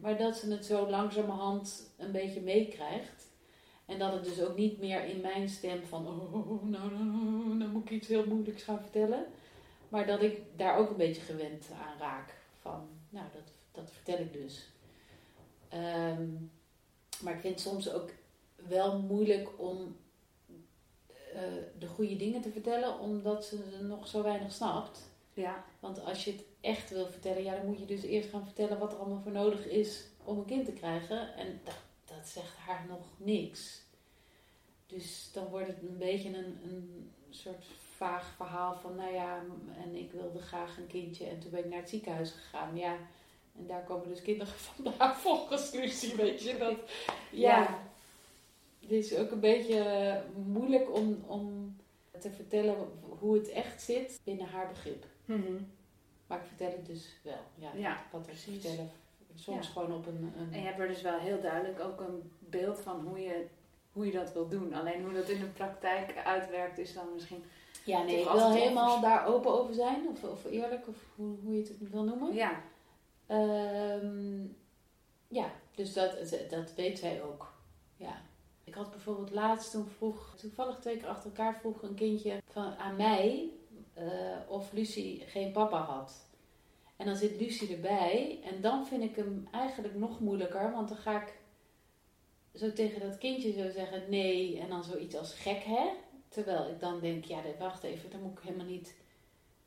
[0.00, 3.23] Maar dat ze het zo langzamerhand een beetje meekrijgt.
[3.86, 7.70] En dat het dus ook niet meer in mijn stem van, oh, nou, nou, nou
[7.70, 9.26] moet ik iets heel moeilijks gaan vertellen.
[9.88, 12.34] Maar dat ik daar ook een beetje gewend aan raak.
[12.60, 14.68] Van, nou, dat, dat vertel ik dus.
[15.68, 16.26] Ehm,
[17.20, 18.10] maar ik vind het soms ook
[18.68, 19.96] wel moeilijk om
[21.34, 21.40] uh,
[21.78, 25.00] de goede dingen te vertellen, omdat ze nog zo weinig snapt.
[25.34, 25.64] Ja.
[25.80, 28.78] Want als je het echt wil vertellen, ja, dan moet je dus eerst gaan vertellen
[28.78, 31.36] wat er allemaal voor nodig is om een kind te krijgen.
[31.36, 31.74] En dat,
[32.24, 33.82] dat zegt haar nog niks.
[34.86, 37.64] Dus dan wordt het een beetje een, een soort
[37.96, 39.42] vaag verhaal van, nou ja,
[39.82, 42.76] en ik wilde graag een kindje en toen ben ik naar het ziekenhuis gegaan.
[42.76, 42.96] Ja,
[43.58, 46.56] en daar komen dus kinderen vandaan volgens Lucie, weet je.
[46.56, 46.76] Dat,
[47.30, 47.78] ja, ja.
[48.80, 51.76] het is ook een beetje moeilijk om, om
[52.20, 52.76] te vertellen
[53.18, 55.04] hoe het echt zit binnen haar begrip.
[55.24, 55.72] Mm
[56.26, 57.42] Maar ik vertel het dus wel.
[57.54, 58.90] Ja, ja wat er vertellen.
[59.34, 60.52] Soms gewoon op een, een...
[60.52, 63.46] En je hebt er dus wel heel duidelijk ook een beeld van hoe je,
[63.92, 64.74] hoe je dat wil doen.
[64.74, 67.44] Alleen hoe dat in de praktijk uitwerkt is dan misschien...
[67.84, 70.08] Ja, nee, ik wil helemaal daar open over zijn.
[70.08, 72.34] Of, of eerlijk, of hoe, hoe je het wil noemen.
[72.34, 72.62] Ja.
[73.28, 74.56] Um,
[75.28, 77.52] ja, dus dat, dat weet zij ook.
[77.96, 78.22] Ja.
[78.64, 82.76] Ik had bijvoorbeeld laatst toen vroeg, toevallig twee keer achter elkaar vroeg een kindje van,
[82.76, 83.50] aan mij
[83.98, 84.04] uh,
[84.48, 86.26] of Lucie geen papa had.
[86.96, 90.96] En dan zit Lucie erbij en dan vind ik hem eigenlijk nog moeilijker, want dan
[90.96, 91.32] ga ik
[92.54, 95.88] zo tegen dat kindje zo zeggen nee en dan zoiets als gek hè.
[96.28, 98.94] Terwijl ik dan denk, ja wacht even, dan moet ik helemaal niet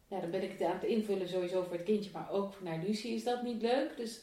[0.07, 2.84] ja, dan ben ik het aan het invullen sowieso voor het kindje, maar ook naar
[2.84, 3.97] Lucie is dat niet leuk.
[3.97, 4.21] Dus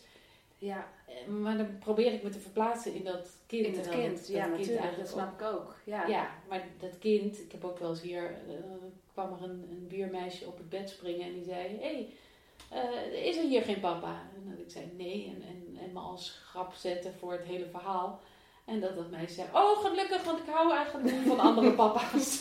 [0.58, 3.66] ja, eh, maar dan probeer ik me te verplaatsen in dat kind.
[3.66, 5.76] In het kind, ja, kind natuurlijk, dat snap ik ook.
[5.84, 6.06] Ja.
[6.06, 8.54] ja, maar dat kind, ik heb ook wel eens hier, uh,
[9.12, 12.08] kwam er een, een buurmeisje op het bed springen en die zei, hey,
[12.74, 14.22] uh, is er hier geen papa?
[14.36, 17.66] En dan ik zei nee en, en, en me als grap zetten voor het hele
[17.66, 18.20] verhaal.
[18.64, 22.38] En dat dat meisje zei, oh gelukkig, want ik hou eigenlijk niet van andere papa's.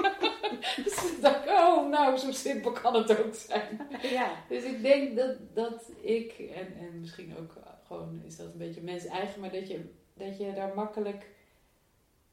[0.84, 3.88] dus ik dacht, oh nou, zo simpel kan het ook zijn.
[4.02, 4.30] Ja.
[4.48, 7.52] Dus ik denk dat, dat ik, en, en misschien ook
[7.86, 11.26] gewoon is dat een beetje mens eigen, maar dat je, dat je daar makkelijk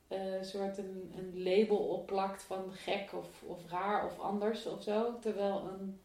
[0.07, 4.65] een uh, soort een, een label op plakt van gek of, of raar of anders
[4.65, 5.19] of zo.
[5.19, 5.99] Terwijl een,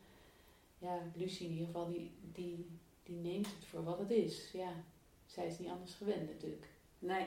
[0.81, 4.51] ja, Lucie in ieder geval, die, die, die neemt het voor wat het is.
[4.53, 4.72] Ja,
[5.26, 6.68] zij is niet anders gewend natuurlijk.
[6.99, 7.26] Nee.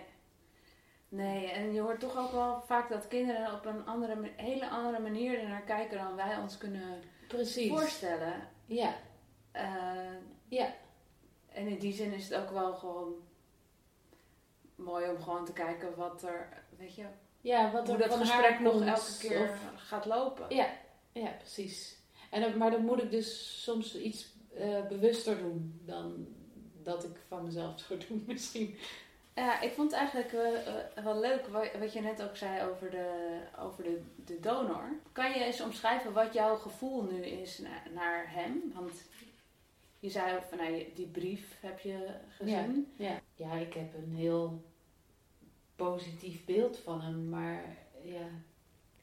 [1.10, 5.00] Nee, en je hoort toch ook wel vaak dat kinderen op een andere, hele andere
[5.00, 7.70] manier er naar kijken dan wij ons kunnen Precies.
[7.70, 8.50] voorstellen.
[8.66, 8.96] Ja.
[9.56, 10.16] Uh,
[10.48, 10.74] ja.
[11.48, 13.14] En in die zin is het ook wel gewoon
[14.76, 17.06] mooi om gewoon te kijken wat er, weet je,
[17.42, 20.56] ja, wat er hoe dat gesprek nog elke keer of, gaat lopen.
[20.56, 20.68] Ja,
[21.12, 22.03] ja precies.
[22.34, 24.28] En, maar dan moet ik dus soms iets
[24.58, 26.28] uh, bewuster doen dan
[26.84, 28.76] dat ik van mezelf zou doen misschien.
[29.36, 31.48] Ja, ik vond het eigenlijk uh, wel leuk
[31.80, 35.00] wat je net ook zei over, de, over de, de donor.
[35.12, 38.72] Kan je eens omschrijven wat jouw gevoel nu is naar, naar hem?
[38.74, 39.04] Want
[40.00, 42.94] je zei van nou, die brief heb je gezien.
[42.96, 43.22] Ja, ja.
[43.36, 44.64] ja, ik heb een heel
[45.76, 47.30] positief beeld van hem.
[47.30, 48.28] Maar ja,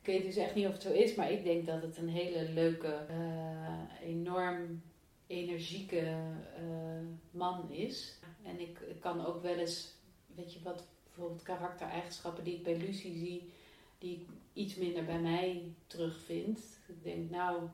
[0.01, 1.15] ik weet dus echt niet of het zo is.
[1.15, 4.83] Maar ik denk dat het een hele leuke, uh, enorm
[5.27, 8.19] energieke uh, man is.
[8.43, 9.95] En ik, kan ook wel eens
[10.35, 13.53] weet je wat, bijvoorbeeld karaktereigenschappen die ik bij Lucie zie,
[13.99, 16.61] die ik iets minder bij mij terugvind.
[16.87, 17.69] Ik denk, nou,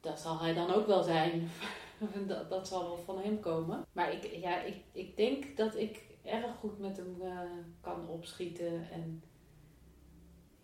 [0.00, 1.50] dat zal hij dan ook wel zijn.
[2.26, 3.86] dat, dat zal wel van hem komen.
[3.92, 7.40] Maar ik, ja, ik, ik denk dat ik erg goed met hem uh,
[7.80, 8.90] kan opschieten.
[8.90, 9.22] En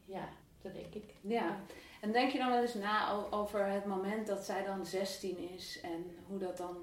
[0.05, 0.29] ja,
[0.63, 1.15] dat denk ik.
[1.21, 1.61] Ja.
[2.01, 5.81] En denk je dan wel eens na over het moment dat zij dan 16 is
[5.81, 6.77] en hoe dat dan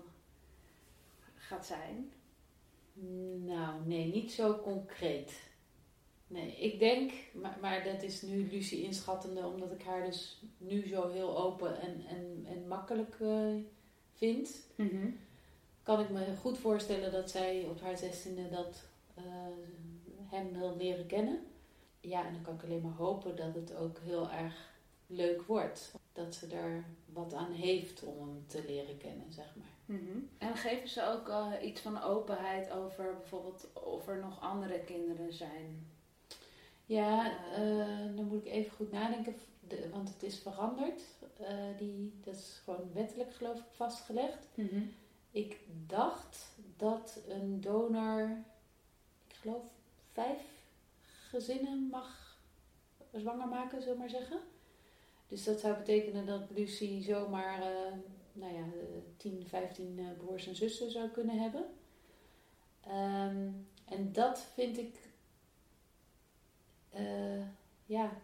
[1.36, 2.12] gaat zijn?
[3.46, 5.46] Nou, nee, niet zo concreet.
[6.28, 10.88] Nee, ik denk, maar, maar dat is nu Lucie inschattende, omdat ik haar dus nu
[10.88, 13.56] zo heel open en, en, en makkelijk uh,
[14.14, 14.68] vind.
[14.76, 15.18] Mm
[15.84, 18.84] Kan ik me goed voorstellen dat zij op haar zestiende dat
[19.18, 19.24] uh,
[20.26, 21.46] hem wil leren kennen.
[22.08, 24.74] Ja, en dan kan ik alleen maar hopen dat het ook heel erg
[25.08, 25.94] leuk wordt.
[26.14, 29.98] Dat ze er wat aan heeft om hem te leren kennen, zeg maar.
[29.98, 30.18] Mhm.
[30.38, 35.34] En geven ze ook uh, iets van openheid over bijvoorbeeld of er nog andere kinderen
[35.34, 35.88] zijn?
[36.86, 39.36] Ja, uh, dan moet ik even goed nadenken,
[39.68, 41.02] de, want het is veranderd.
[41.42, 41.48] Uh,
[41.78, 44.48] die, dat is gewoon wettelijk geloof ik vastgelegd.
[44.54, 44.94] Mm
[45.32, 48.44] Ik dacht dat een donor,
[49.28, 49.64] ik geloof
[50.12, 50.57] vijf
[51.30, 52.40] gezinnen mag
[53.14, 54.40] zwanger maken, zullen we maar zeggen.
[55.28, 57.60] Dus dat zou betekenen dat Lucie zomaar
[58.38, 58.64] nou ja,
[59.18, 61.66] 10, 15 uh, broers en zussen zou kunnen hebben.
[62.88, 65.00] Um, en dat vind ik,
[66.96, 67.46] uh,
[67.86, 68.22] ja,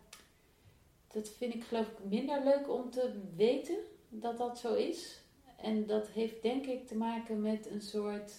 [1.07, 3.77] dat vind ik geloof ik minder leuk om te weten
[4.09, 5.21] dat dat zo is.
[5.57, 8.33] En dat heeft denk ik te maken met een soort,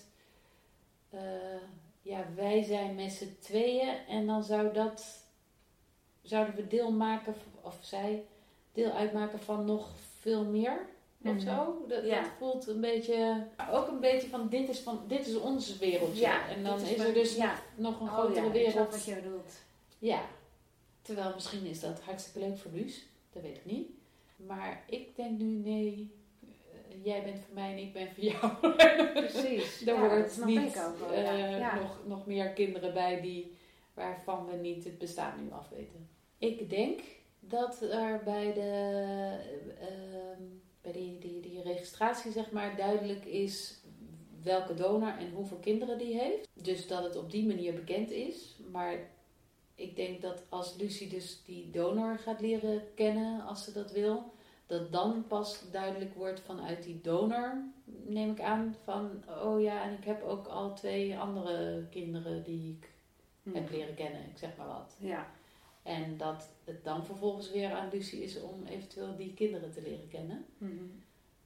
[1.10, 1.62] eh,
[2.04, 5.24] ja, wij zijn met z'n tweeën en dan zou dat,
[6.22, 8.24] zouden we deel maken, of zij
[8.72, 9.88] deel uitmaken van nog
[10.20, 10.72] veel meer
[11.24, 11.40] of Mhm.
[11.40, 11.84] zo.
[11.88, 12.20] Dat, Ja.
[12.20, 16.20] dat voelt een beetje, ook een beetje van dit is, van, dit is ons wereldje.
[16.20, 17.54] Ja, en dan is, is er dus ja.
[17.74, 18.90] nog een Oh grotere wereld.
[18.90, 19.52] wat je bedoelt.
[19.98, 20.22] Ja,
[21.02, 23.02] terwijl misschien is dat hartstikke leuk voor Luus,
[23.32, 23.88] dat weet ik niet.
[24.36, 26.10] Maar ik denk nu, nee,
[27.02, 28.52] jij bent voor mij en ik ben voor jou.
[29.26, 29.80] Precies.
[29.80, 31.78] er Ja, wordt snap niet ook eh, ja.
[31.78, 33.56] Nog, nog meer kinderen bij die,
[33.94, 36.08] waarvan we niet het bestaan nu afweten.
[36.38, 37.00] Ik denk
[37.40, 38.70] dat er bij, de,
[39.80, 40.42] ehm,
[40.82, 43.82] bij die, die, die registratie zeg maar duidelijk is
[44.42, 46.48] welke donor en hoeveel kinderen die heeft.
[46.52, 48.56] Dus dat het op die manier bekend is.
[48.70, 49.10] Maar
[49.74, 54.33] ik denk dat als Lucie dus die donor gaat leren kennen, als ze dat wil,
[54.66, 59.92] dat dan pas duidelijk wordt vanuit die donor, neem ik aan, van oh ja, en
[59.92, 62.90] ik heb ook al twee andere kinderen die ik
[63.54, 64.96] heb leren kennen, ik zeg maar wat.
[65.00, 65.30] Ja.
[65.82, 70.08] En dat het dan vervolgens weer aan Lucie is om eventueel die kinderen te leren
[70.08, 70.44] kennen.
[70.58, 70.84] Mhm.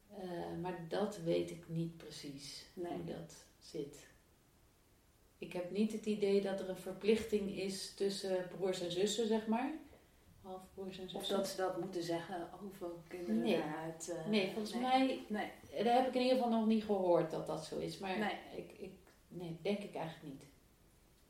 [0.08, 2.92] Eh, maar dat weet ik niet precies Nee.
[2.92, 4.06] hoe dat zit.
[5.38, 9.46] Ik heb niet het idee dat er een verplichting is tussen broers en zussen, zeg
[9.46, 9.72] maar.
[10.48, 13.58] Halfbroers en Of dat ze dat moeten zeggen, hoeveel kinderen Nee.
[13.58, 14.08] daaruit...
[14.16, 14.82] eh, nee, volgens nee.
[14.82, 15.84] mij, Nee.
[15.84, 17.98] daar heb ik in ieder geval nog niet gehoord dat dat zo is.
[17.98, 18.32] Maar Nee.
[18.56, 18.92] ik, ik,
[19.28, 20.42] nee, denk ik eigenlijk niet.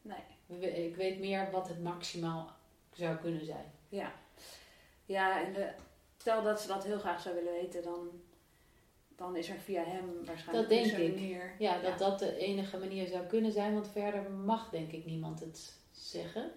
[0.02, 0.86] Nee.
[0.86, 2.50] Ik weet meer wat het maximaal
[2.92, 3.64] zou kunnen zijn.
[3.88, 4.12] Ja.
[5.04, 5.70] Ja, en de,
[6.16, 8.08] stel dat ze dat heel graag zou willen weten, dan,
[9.16, 11.14] dan is er via hem waarschijnlijk Dat denk dus een ik.
[11.14, 11.54] manier.
[11.58, 15.40] Ja, dat dat de enige manier zou kunnen zijn, want verder mag denk ik niemand
[15.40, 16.50] het zeggen.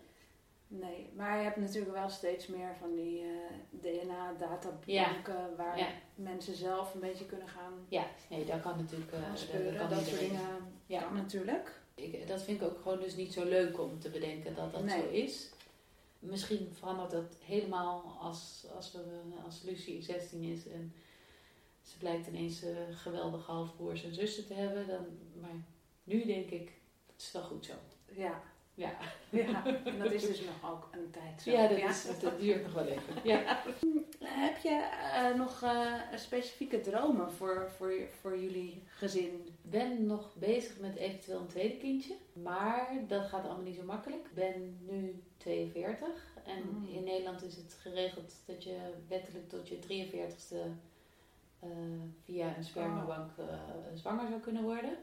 [0.74, 3.30] Nee, maar je hebt natuurlijk wel steeds meer van die eh,
[3.82, 5.88] DNA-databanken waar Ja.
[6.16, 9.12] mensen zelf een beetje kunnen gaan, Ja, nee, dat kan natuurlijk.
[9.12, 9.32] eh, gaan
[9.64, 11.02] dat kan Dat, soort dingen Ja.
[11.02, 11.80] kan natuurlijk.
[11.96, 14.84] Ik, dat vind ik ook gewoon dus niet zo leuk om te bedenken dat dat
[14.84, 15.02] Nee.
[15.02, 15.50] zo is.
[16.20, 19.04] Misschien verandert dat helemaal als, als, we,
[19.46, 20.94] als Lucie 16 is en
[21.82, 24.88] ze blijkt ineens eh, geweldige halfbroers en zussen te hebben.
[24.88, 25.06] Dan,
[25.42, 25.64] maar
[26.04, 26.72] nu denk ik,
[27.12, 27.74] het is wel goed zo.
[28.12, 28.42] Ja.
[28.82, 28.92] Ja,
[29.30, 31.52] ja, en dat is dus nog ook een tijd zo.
[31.52, 33.14] ja, dat, Is, dat duurt nog wel even.
[33.24, 33.62] Ja.
[34.20, 39.44] Heb je eh, nog eh, specifieke dromen voor, voor, voor jullie gezin?
[39.46, 42.16] Ik ben nog bezig met eventueel een tweede kindje.
[42.34, 44.26] Maar dat gaat allemaal niet zo makkelijk.
[44.26, 46.08] Ik ben nu 42.
[46.46, 46.88] En Mm.
[46.88, 48.78] in Nederland is het geregeld dat je
[49.08, 50.56] wettelijk tot je 43ste
[51.60, 51.70] eh,
[52.24, 53.46] via een spermabank eh,
[53.94, 54.98] zwanger zou kunnen worden.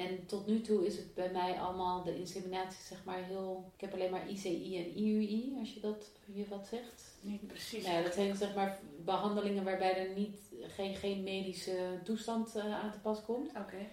[0.00, 3.70] En tot nu toe is het bij mij allemaal de inseminatie zeg maar heel...
[3.74, 7.14] Ik heb alleen maar ICI en IUI, als je dat je wat zegt.
[7.20, 7.84] Niet precies.
[7.84, 12.74] Nou ja, dat zijn zeg maar behandelingen waarbij er niet, geen, geen medische toestand eh,
[12.82, 13.48] aan te pas komt.
[13.48, 13.86] Oké.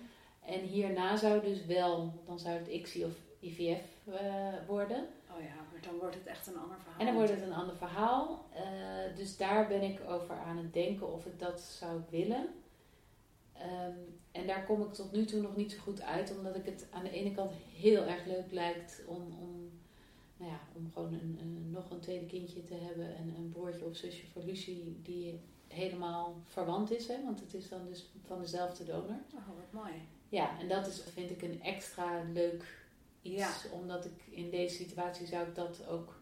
[0.46, 5.08] En hierna zou dus wel, dan zou het ICSI of IVF eh, worden.
[5.36, 7.00] Oh ja, maar dan wordt het echt een ander verhaal.
[7.00, 8.46] En dan wordt het een ander verhaal.
[8.54, 12.48] Eh, dus daar ben ik over aan het denken of ik dat zou willen.
[13.60, 13.94] Ehm,
[14.32, 16.88] en daar kom ik tot nu toe nog niet zo goed uit, omdat ik het
[16.92, 19.70] aan de ene kant heel erg leuk lijkt om, om,
[20.38, 23.86] nou ja, om gewoon een, een- nog een tweede kindje te hebben en een broertje
[23.86, 27.08] of zusje voor Lucie die helemaal verwant is.
[27.08, 27.24] Hè?
[27.24, 29.20] Want het is dan dus van dezelfde donor.
[29.34, 29.94] Oh, wat mooi.
[30.30, 32.86] Ja, en dat is, vind ik een extra leuk
[33.22, 33.36] iets.
[33.36, 33.52] Ja.
[33.74, 36.16] Omdat ik in deze situatie zou ik dat ook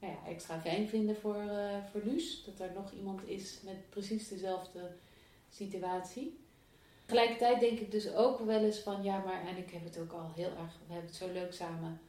[0.00, 2.44] nou ja, extra fijn vinden voor, eh voor Luus.
[2.44, 4.90] Dat er nog iemand is met precies dezelfde
[5.48, 6.40] situatie.
[7.06, 10.12] Tegelijkertijd denk ik dus ook wel eens van ja, maar en ik heb het ook
[10.12, 12.00] al heel erg, we hebben het zo leuk samen.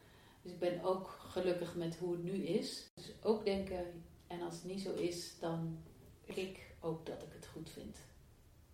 [0.42, 2.90] Dus ik ben ook gelukkig met hoe het nu is.
[2.96, 5.78] Dus ook denken, en als het niet zo is, dan
[6.26, 7.98] denk ik ook dat ik het goed vind.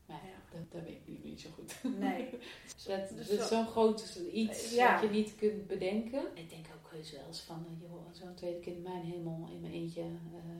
[0.06, 1.76] Maar ja, dat, dat weet ik nu niet zo goed.
[2.00, 2.30] Nee.
[2.76, 4.94] Dus dat, Dus dat is zo- zo'n groot iets Ja.
[4.94, 6.24] wat je niet kunt bedenken.
[6.34, 9.48] Ik denk ook heus wel eens van, eh, joh, zo'n tweede kind in mijn hemel,
[9.52, 10.10] in mijn eentje, eh,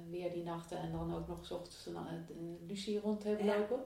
[0.10, 3.58] weer die nachten en dan ook nog 's ochtends een, uh, Lucie rond hebben Ja.
[3.58, 3.80] lopen.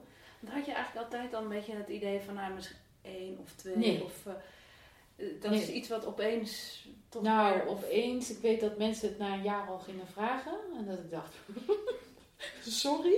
[0.44, 3.52] Dan had je eigenlijk altijd al een beetje het idee van, nou, misschien één of
[3.56, 3.76] twee.
[3.76, 4.04] Nee.
[4.04, 4.32] Of, eh,
[5.16, 5.60] eh, dat Nee.
[5.62, 9.42] is iets wat opeens toch nou, weer- opeens, ik weet dat mensen het na een
[9.42, 11.34] jaar al gingen vragen en dat ik dacht,
[12.82, 13.14] sorry,